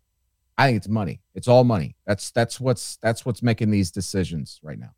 i 0.59 0.67
think 0.67 0.77
it's 0.77 0.89
money. 0.89 1.21
It's 1.33 1.47
all 1.47 1.63
money. 1.63 1.95
That's 2.05 2.31
that's 2.31 2.59
what's 2.59 2.97
that's 2.97 3.25
what's 3.25 3.41
making 3.41 3.71
these 3.71 3.91
decisions 3.91 4.59
right 4.61 4.77
now 4.77 4.91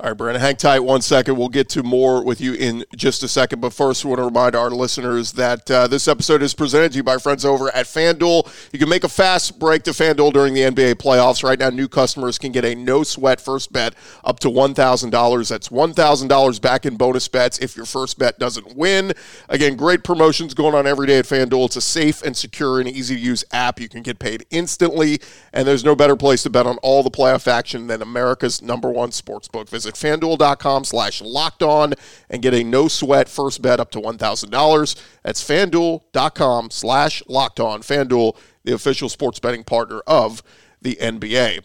All 0.00 0.10
right, 0.10 0.16
Brandon, 0.16 0.40
hang 0.40 0.54
tight 0.54 0.78
one 0.78 1.02
second. 1.02 1.36
We'll 1.36 1.48
get 1.48 1.68
to 1.70 1.82
more 1.82 2.22
with 2.22 2.40
you 2.40 2.54
in 2.54 2.84
just 2.94 3.24
a 3.24 3.28
second. 3.28 3.60
But 3.60 3.72
first, 3.72 4.04
we 4.04 4.10
want 4.10 4.20
to 4.20 4.26
remind 4.26 4.54
our 4.54 4.70
listeners 4.70 5.32
that 5.32 5.68
uh, 5.68 5.88
this 5.88 6.06
episode 6.06 6.40
is 6.40 6.54
presented 6.54 6.92
to 6.92 6.98
you 6.98 7.02
by 7.02 7.18
friends 7.18 7.44
over 7.44 7.74
at 7.74 7.86
FanDuel. 7.86 8.48
You 8.72 8.78
can 8.78 8.88
make 8.88 9.02
a 9.02 9.08
fast 9.08 9.58
break 9.58 9.82
to 9.82 9.90
FanDuel 9.90 10.32
during 10.32 10.54
the 10.54 10.60
NBA 10.60 10.94
playoffs. 11.02 11.42
Right 11.42 11.58
now, 11.58 11.70
new 11.70 11.88
customers 11.88 12.38
can 12.38 12.52
get 12.52 12.64
a 12.64 12.76
no 12.76 13.02
sweat 13.02 13.40
first 13.40 13.72
bet 13.72 13.96
up 14.22 14.38
to 14.38 14.48
$1,000. 14.48 15.48
That's 15.48 15.68
$1,000 15.68 16.62
back 16.62 16.86
in 16.86 16.96
bonus 16.96 17.26
bets 17.26 17.58
if 17.58 17.76
your 17.76 17.86
first 17.86 18.20
bet 18.20 18.38
doesn't 18.38 18.76
win. 18.76 19.14
Again, 19.48 19.74
great 19.74 20.04
promotions 20.04 20.54
going 20.54 20.76
on 20.76 20.86
every 20.86 21.08
day 21.08 21.18
at 21.18 21.24
FanDuel. 21.24 21.66
It's 21.66 21.76
a 21.76 21.80
safe 21.80 22.22
and 22.22 22.36
secure 22.36 22.78
and 22.78 22.88
easy 22.88 23.16
to 23.16 23.20
use 23.20 23.44
app. 23.50 23.80
You 23.80 23.88
can 23.88 24.04
get 24.04 24.20
paid 24.20 24.46
instantly, 24.50 25.18
and 25.52 25.66
there's 25.66 25.82
no 25.82 25.96
better 25.96 26.14
place 26.14 26.44
to 26.44 26.50
bet 26.50 26.68
on 26.68 26.78
all 26.84 27.02
the 27.02 27.10
playoff 27.10 27.48
action 27.48 27.88
than 27.88 28.00
America's 28.00 28.62
number 28.62 28.92
one 28.92 29.10
sportsbook. 29.10 29.68
Visit 29.68 29.87
Visit 29.88 30.20
fanduel.com 30.20 30.84
slash 30.84 31.22
locked 31.22 31.62
on 31.62 31.94
and 32.28 32.42
get 32.42 32.54
a 32.54 32.62
no 32.62 32.88
sweat 32.88 33.28
first 33.28 33.62
bet 33.62 33.80
up 33.80 33.90
to 33.92 34.00
$1,000. 34.00 35.02
That's 35.22 35.42
fanduel.com 35.42 36.70
slash 36.70 37.22
locked 37.26 37.60
on. 37.60 37.80
Fanduel, 37.80 38.36
the 38.64 38.74
official 38.74 39.08
sports 39.08 39.38
betting 39.38 39.64
partner 39.64 40.00
of 40.06 40.42
the 40.80 40.96
NBA. 41.00 41.64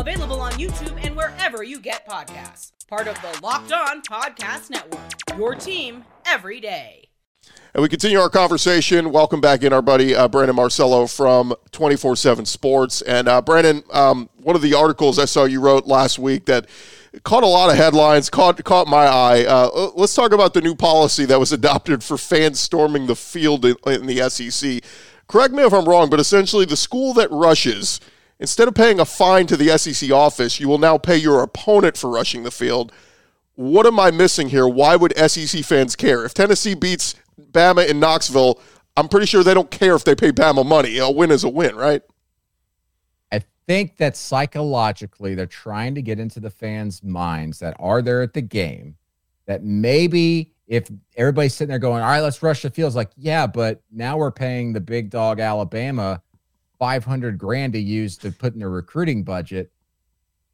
Available 0.00 0.40
on 0.40 0.52
YouTube 0.52 0.98
and 1.04 1.14
wherever 1.14 1.62
you 1.62 1.78
get 1.78 2.08
podcasts. 2.08 2.72
Part 2.88 3.06
of 3.06 3.20
the 3.20 3.38
Locked 3.42 3.70
On 3.70 4.00
Podcast 4.00 4.70
Network. 4.70 5.10
Your 5.36 5.54
team 5.54 6.06
every 6.24 6.58
day. 6.58 7.10
And 7.74 7.82
we 7.82 7.88
continue 7.90 8.18
our 8.18 8.30
conversation. 8.30 9.12
Welcome 9.12 9.42
back 9.42 9.62
in, 9.62 9.74
our 9.74 9.82
buddy 9.82 10.14
uh, 10.14 10.26
Brandon 10.26 10.56
Marcello 10.56 11.06
from 11.06 11.54
24 11.72 12.16
7 12.16 12.46
Sports. 12.46 13.02
And 13.02 13.28
uh, 13.28 13.42
Brandon, 13.42 13.82
um, 13.92 14.30
one 14.38 14.56
of 14.56 14.62
the 14.62 14.72
articles 14.72 15.18
I 15.18 15.26
saw 15.26 15.44
you 15.44 15.60
wrote 15.60 15.86
last 15.86 16.18
week 16.18 16.46
that 16.46 16.66
caught 17.22 17.42
a 17.42 17.46
lot 17.46 17.68
of 17.68 17.76
headlines, 17.76 18.30
caught, 18.30 18.64
caught 18.64 18.86
my 18.86 19.04
eye. 19.04 19.44
Uh, 19.44 19.90
let's 19.96 20.14
talk 20.14 20.32
about 20.32 20.54
the 20.54 20.62
new 20.62 20.74
policy 20.74 21.26
that 21.26 21.38
was 21.38 21.52
adopted 21.60 22.02
for 22.02 22.16
fans 22.16 22.58
storming 22.58 23.06
the 23.06 23.16
field 23.16 23.66
in, 23.66 23.76
in 23.84 24.06
the 24.06 24.30
SEC. 24.30 24.82
Correct 25.28 25.52
me 25.52 25.62
if 25.62 25.74
I'm 25.74 25.86
wrong, 25.86 26.08
but 26.08 26.20
essentially, 26.20 26.64
the 26.64 26.74
school 26.74 27.12
that 27.14 27.30
rushes, 27.30 28.00
instead 28.40 28.66
of 28.66 28.74
paying 28.74 28.98
a 28.98 29.04
fine 29.04 29.46
to 29.46 29.56
the 29.56 29.78
SEC 29.78 30.10
office, 30.10 30.58
you 30.58 30.68
will 30.68 30.78
now 30.78 30.98
pay 30.98 31.16
your 31.16 31.42
opponent 31.42 31.96
for 31.96 32.10
rushing 32.10 32.42
the 32.42 32.50
field 32.50 32.92
what 33.60 33.84
am 33.84 34.00
I 34.00 34.10
missing 34.10 34.48
here? 34.48 34.66
Why 34.66 34.96
would 34.96 35.14
SEC 35.14 35.62
fans 35.64 35.94
care? 35.94 36.24
If 36.24 36.32
Tennessee 36.32 36.74
beats 36.74 37.14
Bama 37.38 37.86
in 37.86 38.00
Knoxville, 38.00 38.58
I'm 38.96 39.06
pretty 39.06 39.26
sure 39.26 39.44
they 39.44 39.52
don't 39.52 39.70
care 39.70 39.94
if 39.94 40.02
they 40.02 40.14
pay 40.14 40.32
Bama 40.32 40.64
money. 40.64 40.96
A 40.96 41.10
win 41.10 41.30
is 41.30 41.44
a 41.44 41.48
win, 41.50 41.76
right? 41.76 42.00
I 43.30 43.42
think 43.66 43.98
that 43.98 44.16
psychologically 44.16 45.34
they're 45.34 45.44
trying 45.44 45.94
to 45.96 46.00
get 46.00 46.18
into 46.18 46.40
the 46.40 46.48
fans' 46.48 47.02
minds 47.02 47.58
that 47.58 47.76
are 47.78 48.00
there 48.00 48.22
at 48.22 48.32
the 48.32 48.40
game 48.40 48.96
that 49.44 49.62
maybe 49.62 50.54
if 50.66 50.88
everybody's 51.14 51.52
sitting 51.52 51.68
there 51.68 51.78
going, 51.78 52.02
all 52.02 52.08
right, 52.08 52.20
let's 52.20 52.42
rush 52.42 52.62
the 52.62 52.70
fields, 52.70 52.96
like, 52.96 53.10
yeah, 53.14 53.46
but 53.46 53.82
now 53.92 54.16
we're 54.16 54.30
paying 54.30 54.72
the 54.72 54.80
big 54.80 55.10
dog 55.10 55.38
Alabama 55.38 56.22
500 56.80 57.38
grand 57.38 57.74
to 57.74 57.78
use 57.78 58.16
to 58.16 58.32
put 58.32 58.54
in 58.54 58.58
their 58.58 58.70
recruiting 58.70 59.22
budget. 59.22 59.70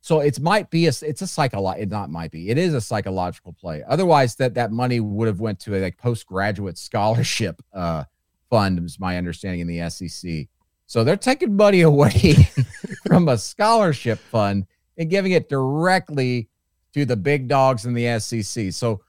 So 0.02 0.20
it 0.20 0.38
might 0.40 0.70
be 0.70 0.86
a 0.86 0.92
it's 1.02 1.22
a 1.22 1.26
psychological 1.26 1.82
it 1.82 1.88
not 1.88 2.10
might 2.10 2.30
be 2.30 2.50
it 2.50 2.58
is 2.58 2.74
a 2.74 2.80
psychological 2.80 3.54
play. 3.54 3.82
Otherwise, 3.88 4.36
that 4.36 4.54
that 4.54 4.70
money 4.70 5.00
would 5.00 5.26
have 5.26 5.40
went 5.40 5.58
to 5.60 5.76
a 5.76 5.80
like 5.80 5.96
postgraduate 5.96 6.76
scholarship 6.76 7.62
uh, 7.72 8.04
fund. 8.50 8.78
Is 8.84 9.00
my 9.00 9.16
understanding 9.16 9.60
in 9.60 9.66
the 9.66 9.88
SEC. 9.88 10.48
So 10.86 11.02
they're 11.02 11.16
taking 11.16 11.56
money 11.56 11.80
away 11.80 12.34
from 13.06 13.28
a 13.28 13.38
scholarship 13.38 14.18
fund 14.18 14.66
and 14.98 15.10
giving 15.10 15.32
it 15.32 15.48
directly 15.48 16.48
to 16.94 17.04
the 17.04 17.16
big 17.16 17.48
dogs 17.48 17.84
in 17.84 17.94
the 17.94 18.18
SEC. 18.20 18.72
So 18.72 19.00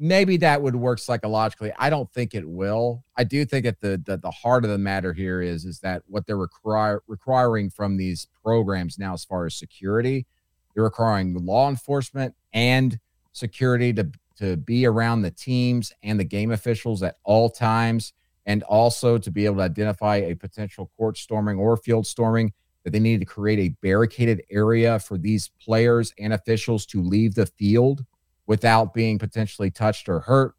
maybe 0.00 0.38
that 0.38 0.62
would 0.62 0.74
work 0.74 0.98
psychologically. 0.98 1.70
I 1.78 1.90
don't 1.90 2.10
think 2.10 2.34
it 2.34 2.48
will. 2.48 3.04
I 3.16 3.24
do 3.24 3.44
think 3.44 3.66
that 3.66 3.80
the 3.80 4.02
the, 4.04 4.16
the 4.16 4.30
heart 4.30 4.64
of 4.64 4.70
the 4.70 4.78
matter 4.78 5.12
here 5.12 5.42
is 5.42 5.66
is 5.66 5.78
that 5.80 6.02
what 6.06 6.26
they're 6.26 6.38
require, 6.38 7.02
requiring 7.06 7.70
from 7.70 7.98
these 7.98 8.26
programs 8.42 8.98
now, 8.98 9.12
as 9.12 9.24
far 9.24 9.44
as 9.44 9.54
security, 9.54 10.26
they're 10.74 10.84
requiring 10.84 11.34
law 11.34 11.68
enforcement 11.68 12.34
and 12.54 12.98
security 13.32 13.92
to, 13.92 14.10
to 14.38 14.56
be 14.56 14.86
around 14.86 15.22
the 15.22 15.30
teams 15.30 15.92
and 16.02 16.18
the 16.18 16.24
game 16.24 16.50
officials 16.50 17.02
at 17.02 17.16
all 17.22 17.50
times, 17.50 18.14
and 18.46 18.62
also 18.64 19.18
to 19.18 19.30
be 19.30 19.44
able 19.44 19.56
to 19.56 19.62
identify 19.62 20.16
a 20.16 20.34
potential 20.34 20.90
court 20.96 21.18
storming 21.18 21.58
or 21.58 21.76
field 21.76 22.06
storming. 22.06 22.52
That 22.84 22.92
they 22.92 22.98
need 22.98 23.20
to 23.20 23.26
create 23.26 23.58
a 23.58 23.76
barricaded 23.82 24.42
area 24.50 24.98
for 24.98 25.18
these 25.18 25.50
players 25.62 26.14
and 26.18 26.32
officials 26.32 26.86
to 26.86 27.02
leave 27.02 27.34
the 27.34 27.44
field 27.44 28.06
without 28.50 28.92
being 28.92 29.16
potentially 29.16 29.70
touched 29.70 30.08
or 30.08 30.18
hurt. 30.18 30.56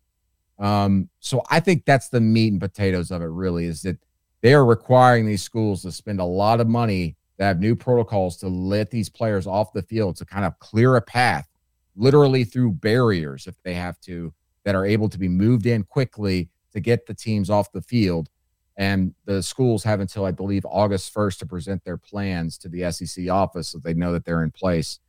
Um, 0.57 1.09
so 1.19 1.41
I 1.49 1.59
think 1.59 1.83
that's 1.83 2.07
the 2.07 2.21
meat 2.21 2.53
and 2.53 2.61
potatoes 2.61 3.11
of 3.11 3.21
it, 3.21 3.25
really, 3.25 3.65
is 3.65 3.81
that 3.81 3.97
they 4.39 4.53
are 4.53 4.63
requiring 4.63 5.25
these 5.25 5.43
schools 5.43 5.81
to 5.81 5.91
spend 5.91 6.21
a 6.21 6.25
lot 6.25 6.61
of 6.61 6.69
money 6.69 7.17
that 7.35 7.47
have 7.47 7.59
new 7.59 7.75
protocols 7.75 8.37
to 8.37 8.47
let 8.47 8.91
these 8.91 9.09
players 9.09 9.45
off 9.45 9.73
the 9.73 9.81
field 9.81 10.15
to 10.15 10.25
kind 10.25 10.45
of 10.45 10.57
clear 10.59 10.95
a 10.95 11.01
path, 11.01 11.49
literally 11.97 12.45
through 12.45 12.71
barriers 12.71 13.45
if 13.45 13.61
they 13.63 13.73
have 13.73 13.99
to, 13.99 14.33
that 14.63 14.73
are 14.73 14.85
able 14.85 15.09
to 15.09 15.19
be 15.19 15.27
moved 15.27 15.65
in 15.65 15.83
quickly 15.83 16.47
to 16.71 16.79
get 16.79 17.05
the 17.07 17.13
teams 17.13 17.49
off 17.49 17.73
the 17.73 17.81
field. 17.81 18.29
And 18.77 19.13
the 19.25 19.43
schools 19.43 19.83
have 19.83 19.99
until, 19.99 20.23
I 20.23 20.31
believe, 20.31 20.65
August 20.65 21.13
1st 21.13 21.39
to 21.39 21.45
present 21.45 21.83
their 21.83 21.97
plans 21.97 22.57
to 22.59 22.69
the 22.69 22.89
SEC 22.89 23.27
office 23.27 23.67
so 23.67 23.79
they 23.79 23.93
know 23.93 24.13
that 24.13 24.23
they're 24.23 24.43
in 24.43 24.51
place 24.51 24.99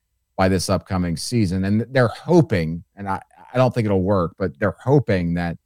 by 0.42 0.48
this 0.48 0.68
upcoming 0.68 1.16
season. 1.16 1.64
And 1.64 1.86
they're 1.90 2.08
hoping, 2.08 2.82
and 2.96 3.08
I, 3.08 3.22
I 3.54 3.58
don't 3.58 3.72
think 3.72 3.84
it'll 3.84 4.02
work, 4.02 4.34
but 4.38 4.58
they're 4.58 4.76
hoping 4.82 5.34
that 5.34 5.56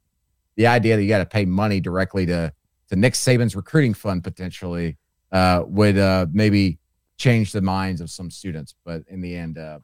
the 0.55 0.67
idea 0.67 0.95
that 0.95 1.01
you 1.01 1.09
got 1.09 1.17
to 1.17 1.25
pay 1.25 1.45
money 1.45 1.79
directly 1.79 2.27
to, 2.27 2.53
to 2.89 2.95
Nick 2.95 3.13
Saban's 3.13 3.55
recruiting 3.55 3.95
fund 3.95 4.23
potentially 4.23 4.97
uh, 5.31 5.63
would 5.65 5.97
uh, 5.97 6.27
maybe 6.31 6.77
change 7.17 7.53
the 7.53 7.61
minds 7.61 8.01
of 8.01 8.11
some 8.11 8.29
students. 8.29 8.75
But 8.85 9.01
in 9.07 9.19
the 9.19 9.35
end, 9.35 9.57
uh, 9.57 9.79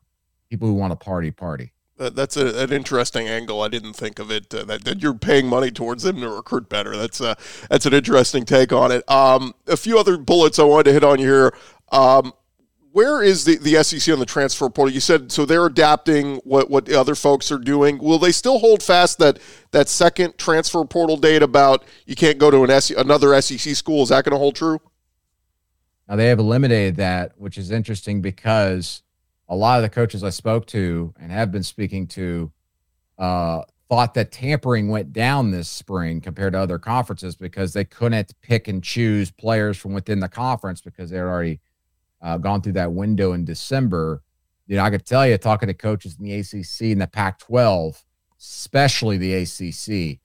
people 0.48 0.68
who 0.68 0.76
want 0.76 0.92
to 0.92 0.96
party, 0.96 1.32
party. 1.32 1.74
That's 1.98 2.38
a, 2.38 2.62
an 2.62 2.72
interesting 2.72 3.28
angle. 3.28 3.64
I 3.64 3.70
didn't 3.70 3.94
think 3.94 4.20
of 4.20 4.30
it. 4.30 4.54
Uh, 4.54 4.64
that, 4.66 4.84
that, 4.84 5.02
you're 5.02 5.16
paying 5.16 5.48
money 5.48 5.72
towards 5.72 6.04
them 6.04 6.22
to 6.22 6.30
recruit 6.30 6.70
better. 6.70 6.96
That's 6.96 7.20
uh, 7.20 7.34
that's 7.70 7.88
an 7.88 7.94
interesting 7.94 8.46
take 8.46 8.72
on 8.72 8.92
it. 8.92 9.10
Um, 9.10 9.54
a 9.68 9.78
few 9.78 9.98
other 9.98 10.18
bullets 10.18 10.60
I 10.60 10.64
wanted 10.64 10.86
to 10.86 10.94
hit 10.94 11.04
on 11.04 11.18
here. 11.18 11.52
Um, 11.92 12.34
where 12.94 13.24
is 13.24 13.44
the, 13.44 13.58
the 13.58 13.84
SEC 13.84 14.14
on 14.14 14.20
the 14.20 14.26
transfer 14.26 14.70
portal? 14.70 14.94
You 14.94 15.00
said 15.00 15.32
so 15.32 15.46
they're 15.46 15.66
adapting 15.66 16.36
what, 16.44 16.70
what 16.70 16.86
the 16.86 16.98
other 16.98 17.16
folks 17.16 17.52
are 17.52 17.58
doing. 17.58 17.98
Will 17.98 18.20
they 18.20 18.32
still 18.32 18.60
hold 18.60 18.84
fast 18.84 19.18
that 19.18 19.40
that 19.72 19.90
second 19.90 20.38
transfer 20.38 20.86
portal 20.86 21.18
date 21.18 21.42
about 21.42 21.84
you 22.06 22.16
can't 22.16 22.38
go 22.38 22.52
to 22.52 22.64
an 22.64 22.82
SEC, 22.82 22.96
another 22.96 23.40
SEC 23.42 23.76
school? 23.76 24.04
Is 24.04 24.10
that 24.10 24.24
going 24.24 24.34
to 24.34 24.38
hold 24.38 24.56
true? 24.56 24.80
Now 26.08 26.18
they 26.18 26.28
have 26.28 26.38
eliminated 26.38 26.98
that, 26.98 27.32
which 27.36 27.58
is 27.58 27.72
interesting 27.72 28.22
because 28.22 29.02
a 29.50 29.56
lot 29.56 29.78
of 29.78 29.84
the 29.84 29.90
coaches 29.90 30.24
I 30.24 30.30
spoke 30.30 30.68
to 30.68 31.16
and 31.20 31.32
have 31.32 31.52
been 31.52 31.64
speaking 31.64 32.06
to 32.10 32.52
uh, 33.18 33.64
thought 33.90 34.14
that 34.14 34.32
tampering 34.32 34.88
went 34.90 35.14
down 35.14 35.50
this 35.50 35.68
spring 35.68 36.22
compared 36.22 36.54
to 36.54 36.60
other 36.60 36.78
conferences 36.78 37.36
because 37.36 37.74
they 37.74 37.86
couldn't 37.86 38.40
pick 38.44 38.68
and 38.68 38.84
choose 38.84 39.32
players 39.32 39.78
from 39.80 39.94
within 39.94 40.20
the 40.20 40.30
conference 40.30 40.80
because 40.80 41.10
they're 41.10 41.30
already 41.30 41.60
uh, 42.24 42.38
gone 42.38 42.62
through 42.62 42.74
that 42.74 42.94
window 42.94 43.34
in 43.34 43.46
December. 43.46 44.24
You 44.66 44.78
know, 44.78 44.84
I 44.84 44.90
could 44.90 45.06
tell 45.06 45.28
you, 45.28 45.38
talking 45.38 45.68
to 45.68 45.74
coaches 45.74 46.16
in 46.18 46.26
the 46.26 46.34
ACC 46.40 46.94
and 46.94 47.02
the 47.02 47.08
Pac 47.08 47.40
12, 47.40 48.04
especially 48.40 49.18
the 49.18 49.34
ACC, 49.36 50.20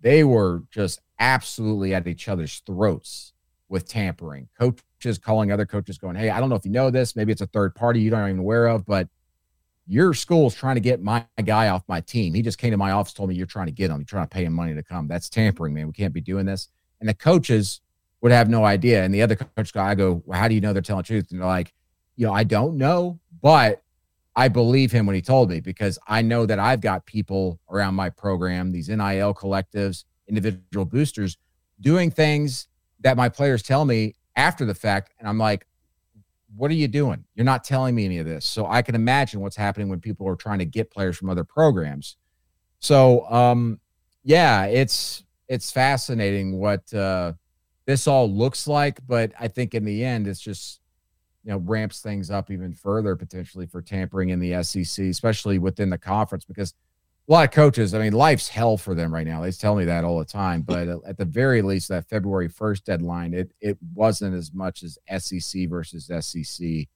they 0.00 0.24
were 0.24 0.62
just 0.70 1.00
absolutely 1.18 1.92
at 1.92 2.06
each 2.06 2.28
other's 2.28 2.62
throats 2.64 3.32
with 3.68 3.86
tampering. 3.86 4.48
Coaches 4.58 5.18
calling 5.18 5.52
other 5.52 5.66
coaches, 5.66 5.98
going, 5.98 6.16
Hey, 6.16 6.30
I 6.30 6.40
don't 6.40 6.48
know 6.48 6.54
if 6.54 6.64
you 6.64 6.70
know 6.70 6.90
this. 6.90 7.16
Maybe 7.16 7.32
it's 7.32 7.40
a 7.40 7.46
third 7.46 7.74
party 7.74 8.00
you 8.00 8.10
don't 8.10 8.28
even 8.28 8.38
aware 8.38 8.68
of, 8.68 8.86
but 8.86 9.08
your 9.86 10.14
school's 10.14 10.54
trying 10.54 10.76
to 10.76 10.80
get 10.80 11.02
my 11.02 11.26
guy 11.44 11.68
off 11.68 11.82
my 11.88 12.00
team. 12.00 12.32
He 12.32 12.42
just 12.42 12.58
came 12.58 12.70
to 12.70 12.76
my 12.76 12.92
office, 12.92 13.12
told 13.12 13.28
me 13.28 13.34
you're 13.34 13.46
trying 13.46 13.66
to 13.66 13.72
get 13.72 13.90
him. 13.90 13.98
You're 13.98 14.04
trying 14.04 14.26
to 14.28 14.32
pay 14.32 14.44
him 14.44 14.52
money 14.52 14.72
to 14.72 14.84
come. 14.84 15.08
That's 15.08 15.28
tampering, 15.28 15.74
man. 15.74 15.88
We 15.88 15.92
can't 15.92 16.14
be 16.14 16.20
doing 16.20 16.46
this. 16.46 16.68
And 17.00 17.08
the 17.08 17.14
coaches 17.14 17.80
would 18.20 18.32
have 18.32 18.48
no 18.48 18.64
idea. 18.64 19.02
And 19.04 19.14
the 19.14 19.22
other 19.22 19.36
coach 19.36 19.72
guy, 19.72 19.90
I 19.90 19.94
go, 19.94 20.22
well, 20.24 20.38
how 20.38 20.48
do 20.48 20.54
you 20.54 20.60
know 20.60 20.72
they're 20.72 20.82
telling 20.82 21.02
the 21.02 21.06
truth? 21.06 21.30
And 21.30 21.40
they're 21.40 21.46
like, 21.46 21.72
you 22.16 22.26
know, 22.26 22.32
I 22.32 22.44
don't 22.44 22.76
know, 22.76 23.18
but 23.40 23.82
I 24.36 24.48
believe 24.48 24.92
him 24.92 25.06
when 25.06 25.14
he 25.14 25.22
told 25.22 25.50
me 25.50 25.60
because 25.60 25.98
I 26.06 26.22
know 26.22 26.46
that 26.46 26.58
I've 26.58 26.80
got 26.80 27.06
people 27.06 27.60
around 27.70 27.94
my 27.94 28.10
program, 28.10 28.72
these 28.72 28.88
NIL 28.88 29.34
collectives, 29.34 30.04
individual 30.28 30.84
boosters, 30.84 31.36
doing 31.80 32.10
things 32.10 32.68
that 33.00 33.16
my 33.16 33.28
players 33.28 33.62
tell 33.62 33.84
me 33.84 34.14
after 34.36 34.64
the 34.64 34.74
fact. 34.74 35.12
And 35.18 35.28
I'm 35.28 35.38
like, 35.38 35.66
what 36.56 36.70
are 36.70 36.74
you 36.74 36.88
doing? 36.88 37.24
You're 37.34 37.44
not 37.44 37.64
telling 37.64 37.94
me 37.94 38.04
any 38.04 38.18
of 38.18 38.26
this. 38.26 38.44
So 38.44 38.66
I 38.66 38.82
can 38.82 38.94
imagine 38.94 39.40
what's 39.40 39.56
happening 39.56 39.88
when 39.88 40.00
people 40.00 40.28
are 40.28 40.36
trying 40.36 40.58
to 40.58 40.64
get 40.64 40.90
players 40.90 41.16
from 41.16 41.30
other 41.30 41.44
programs. 41.44 42.16
So 42.78 43.30
um 43.30 43.80
yeah, 44.22 44.64
it's 44.64 45.24
it's 45.48 45.70
fascinating 45.70 46.58
what 46.58 46.92
uh 46.92 47.32
this 47.90 48.06
all 48.06 48.30
looks 48.30 48.68
like, 48.68 49.00
but 49.06 49.32
I 49.38 49.48
think 49.48 49.74
in 49.74 49.84
the 49.84 50.04
end 50.04 50.28
it's 50.28 50.40
just 50.40 50.80
you 51.42 51.50
know 51.50 51.58
ramps 51.58 52.00
things 52.00 52.30
up 52.30 52.50
even 52.50 52.72
further 52.72 53.16
potentially 53.16 53.66
for 53.66 53.82
tampering 53.82 54.28
in 54.28 54.38
the 54.38 54.62
SEC, 54.62 55.06
especially 55.06 55.58
within 55.58 55.90
the 55.90 55.98
conference 55.98 56.44
because 56.44 56.74
a 57.28 57.32
lot 57.32 57.44
of 57.44 57.52
coaches, 57.52 57.94
I 57.94 58.00
mean, 58.00 58.12
life's 58.12 58.48
hell 58.48 58.76
for 58.76 58.94
them 58.94 59.12
right 59.14 59.26
now. 59.26 59.40
They 59.40 59.52
tell 59.52 59.76
me 59.76 59.84
that 59.84 60.04
all 60.04 60.18
the 60.18 60.24
time. 60.24 60.62
But 60.62 60.88
at 61.06 61.16
the 61.16 61.24
very 61.24 61.62
least, 61.62 61.88
that 61.88 62.08
February 62.08 62.48
1st 62.48 62.84
deadline, 62.84 63.34
it 63.34 63.52
it 63.60 63.78
wasn't 63.94 64.34
as 64.34 64.52
much 64.52 64.82
as 64.82 64.98
SEC 65.18 65.68
versus 65.68 66.10
SEC 66.20 66.88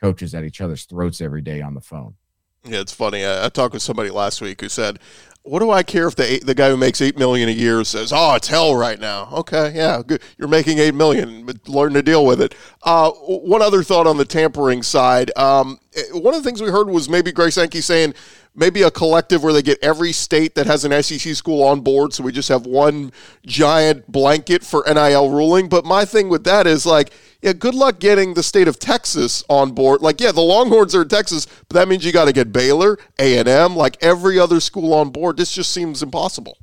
coaches 0.00 0.34
at 0.34 0.44
each 0.44 0.60
other's 0.60 0.84
throats 0.84 1.20
every 1.20 1.42
day 1.42 1.60
on 1.60 1.74
the 1.74 1.80
phone. 1.80 2.14
Yeah, 2.64 2.80
it's 2.80 2.92
funny. 2.92 3.24
I, 3.24 3.46
I 3.46 3.48
talked 3.48 3.74
with 3.74 3.82
somebody 3.82 4.10
last 4.10 4.40
week 4.40 4.60
who 4.60 4.68
said, 4.68 4.98
"What 5.42 5.58
do 5.58 5.70
I 5.70 5.82
care 5.82 6.06
if 6.06 6.14
the 6.14 6.40
the 6.44 6.54
guy 6.54 6.70
who 6.70 6.76
makes 6.76 7.00
eight 7.00 7.18
million 7.18 7.48
a 7.48 7.52
year 7.52 7.82
says, 7.84 8.12
oh, 8.14 8.34
it's 8.34 8.48
hell 8.48 8.76
right 8.76 9.00
now?" 9.00 9.28
Okay, 9.32 9.72
yeah, 9.74 10.00
good. 10.06 10.22
You're 10.38 10.48
making 10.48 10.78
eight 10.78 10.94
million, 10.94 11.44
but 11.44 11.68
learn 11.68 11.92
to 11.94 12.02
deal 12.02 12.24
with 12.24 12.40
it. 12.40 12.54
Uh, 12.82 13.10
one 13.10 13.62
other 13.62 13.82
thought 13.82 14.06
on 14.06 14.16
the 14.16 14.24
tampering 14.24 14.82
side. 14.82 15.36
Um, 15.36 15.78
one 16.12 16.34
of 16.34 16.42
the 16.42 16.48
things 16.48 16.62
we 16.62 16.70
heard 16.70 16.88
was 16.88 17.08
maybe 17.08 17.32
Greg 17.32 17.52
Sankey 17.52 17.80
saying 17.80 18.14
maybe 18.54 18.82
a 18.82 18.90
collective 18.90 19.42
where 19.42 19.52
they 19.52 19.62
get 19.62 19.78
every 19.82 20.12
state 20.12 20.54
that 20.54 20.66
has 20.66 20.84
an 20.84 21.02
SEC 21.02 21.34
school 21.34 21.62
on 21.62 21.80
board. 21.80 22.12
So 22.12 22.22
we 22.22 22.32
just 22.32 22.48
have 22.48 22.66
one 22.66 23.12
giant 23.46 24.10
blanket 24.10 24.62
for 24.62 24.84
NIL 24.86 25.30
ruling. 25.30 25.68
But 25.68 25.84
my 25.84 26.04
thing 26.04 26.28
with 26.28 26.44
that 26.44 26.66
is 26.66 26.86
like, 26.86 27.12
yeah, 27.40 27.52
good 27.52 27.74
luck 27.74 27.98
getting 27.98 28.34
the 28.34 28.42
state 28.42 28.68
of 28.68 28.78
Texas 28.78 29.44
on 29.48 29.72
board. 29.72 30.00
Like, 30.00 30.20
yeah, 30.20 30.32
the 30.32 30.40
Longhorns 30.40 30.94
are 30.94 31.02
in 31.02 31.08
Texas, 31.08 31.46
but 31.46 31.74
that 31.74 31.88
means 31.88 32.04
you 32.04 32.12
got 32.12 32.26
to 32.26 32.32
get 32.32 32.52
Baylor, 32.52 32.98
A 33.18 33.38
and 33.38 33.48
M, 33.48 33.76
like 33.76 33.96
every 34.02 34.38
other 34.38 34.60
school 34.60 34.94
on 34.94 35.10
board. 35.10 35.36
This 35.36 35.52
just 35.52 35.72
seems 35.72 36.02
impossible. 36.02 36.58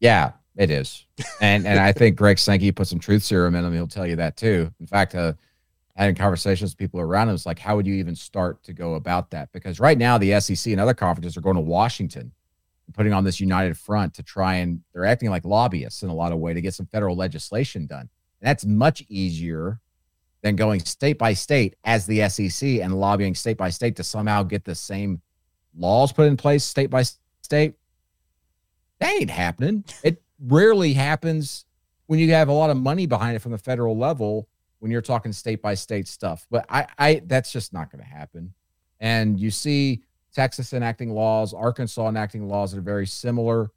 Yeah, 0.00 0.32
it 0.56 0.70
is, 0.70 1.04
and 1.42 1.66
and 1.66 1.78
I 1.78 1.92
think 1.92 2.16
Greg 2.16 2.38
Sankey 2.38 2.72
put 2.72 2.86
some 2.86 2.98
truth 2.98 3.22
serum 3.22 3.54
in 3.54 3.64
him. 3.64 3.72
He'll 3.74 3.86
tell 3.86 4.06
you 4.06 4.16
that 4.16 4.38
too. 4.38 4.72
In 4.80 4.86
fact, 4.86 5.14
uh, 5.14 5.34
having 6.00 6.14
conversations 6.14 6.70
with 6.70 6.78
people 6.78 6.98
around 6.98 7.28
him. 7.28 7.34
It's 7.34 7.44
like, 7.44 7.58
how 7.58 7.76
would 7.76 7.86
you 7.86 7.94
even 7.96 8.16
start 8.16 8.62
to 8.64 8.72
go 8.72 8.94
about 8.94 9.30
that? 9.32 9.52
Because 9.52 9.78
right 9.78 9.98
now, 9.98 10.16
the 10.16 10.40
SEC 10.40 10.72
and 10.72 10.80
other 10.80 10.94
conferences 10.94 11.36
are 11.36 11.42
going 11.42 11.56
to 11.56 11.60
Washington 11.60 12.32
and 12.86 12.94
putting 12.94 13.12
on 13.12 13.22
this 13.22 13.38
united 13.38 13.76
front 13.76 14.14
to 14.14 14.22
try 14.22 14.56
and 14.56 14.80
they're 14.94 15.04
acting 15.04 15.28
like 15.28 15.44
lobbyists 15.44 16.02
in 16.02 16.08
a 16.08 16.14
lot 16.14 16.32
of 16.32 16.38
way 16.38 16.54
to 16.54 16.60
get 16.62 16.72
some 16.72 16.86
federal 16.86 17.16
legislation 17.16 17.86
done. 17.86 18.08
And 18.40 18.48
that's 18.48 18.64
much 18.64 19.04
easier 19.10 19.78
than 20.40 20.56
going 20.56 20.80
state 20.80 21.18
by 21.18 21.34
state 21.34 21.76
as 21.84 22.06
the 22.06 22.26
SEC 22.30 22.66
and 22.80 22.98
lobbying 22.98 23.34
state 23.34 23.58
by 23.58 23.68
state 23.68 23.96
to 23.96 24.02
somehow 24.02 24.42
get 24.42 24.64
the 24.64 24.74
same 24.74 25.20
laws 25.76 26.12
put 26.12 26.28
in 26.28 26.38
place 26.38 26.64
state 26.64 26.88
by 26.88 27.02
state. 27.42 27.74
That 29.00 29.12
ain't 29.20 29.28
happening. 29.28 29.84
It 30.02 30.22
rarely 30.42 30.94
happens 30.94 31.66
when 32.06 32.18
you 32.18 32.32
have 32.32 32.48
a 32.48 32.54
lot 32.54 32.70
of 32.70 32.78
money 32.78 33.04
behind 33.04 33.36
it 33.36 33.40
from 33.40 33.52
the 33.52 33.58
federal 33.58 33.98
level 33.98 34.48
when 34.80 34.90
you're 34.90 35.00
talking 35.00 35.32
state 35.32 35.62
by 35.62 35.74
state 35.74 36.08
stuff. 36.08 36.46
But 36.50 36.66
I, 36.68 36.86
I 36.98 37.22
that's 37.26 37.52
just 37.52 37.72
not 37.72 37.92
going 37.92 38.02
to 38.02 38.10
happen. 38.10 38.52
And 38.98 39.38
you 39.38 39.50
see 39.50 40.02
Texas 40.34 40.72
enacting 40.72 41.10
laws, 41.10 41.54
Arkansas 41.54 42.08
enacting 42.08 42.48
laws 42.48 42.72
that 42.72 42.78
are 42.78 42.82
very 42.82 43.06
similar. 43.06 43.70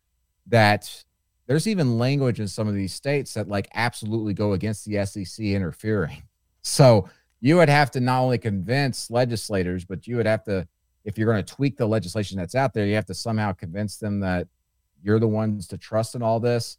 That 0.47 1.05
there's 1.47 1.67
even 1.67 1.97
language 1.97 2.39
in 2.39 2.47
some 2.47 2.67
of 2.67 2.73
these 2.73 2.93
states 2.93 3.33
that 3.35 3.47
like 3.47 3.69
absolutely 3.73 4.33
go 4.33 4.53
against 4.53 4.85
the 4.85 5.05
SEC 5.05 5.45
interfering. 5.45 6.23
So 6.65 7.09
you 7.41 7.57
would 7.57 7.67
have 7.67 7.91
to 7.91 7.99
not 7.99 8.21
only 8.21 8.37
convince 8.37 9.11
legislators, 9.11 9.83
but 9.83 10.07
you 10.07 10.15
would 10.15 10.25
have 10.25 10.45
to, 10.45 10.65
if 11.03 11.17
you're 11.17 11.29
going 11.29 11.43
to 11.43 11.53
tweak 11.55 11.75
the 11.75 11.85
legislation 11.85 12.37
that's 12.37 12.55
out 12.55 12.73
there, 12.73 12.85
you 12.85 12.95
have 12.95 13.05
to 13.07 13.13
somehow 13.13 13.51
convince 13.51 13.97
them 13.97 14.21
that 14.21 14.47
you're 15.01 15.19
the 15.19 15.27
ones 15.27 15.67
to 15.67 15.77
trust 15.77 16.15
in 16.15 16.21
all 16.21 16.39
this 16.39 16.77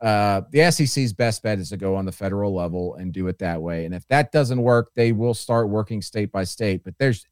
uh, 0.00 0.42
the 0.50 0.70
SEC's 0.70 1.12
best 1.12 1.42
bet 1.42 1.58
is 1.58 1.70
to 1.70 1.76
go 1.76 1.96
on 1.96 2.04
the 2.04 2.12
federal 2.12 2.54
level 2.54 2.94
and 2.94 3.12
do 3.12 3.26
it 3.26 3.38
that 3.38 3.60
way. 3.60 3.84
And 3.84 3.94
if 3.94 4.06
that 4.08 4.30
doesn't 4.30 4.62
work, 4.62 4.92
they 4.94 5.12
will 5.12 5.34
start 5.34 5.68
working 5.68 6.02
state 6.02 6.30
by 6.30 6.44
state. 6.44 6.84
But 6.84 6.94
there's, 6.98 7.26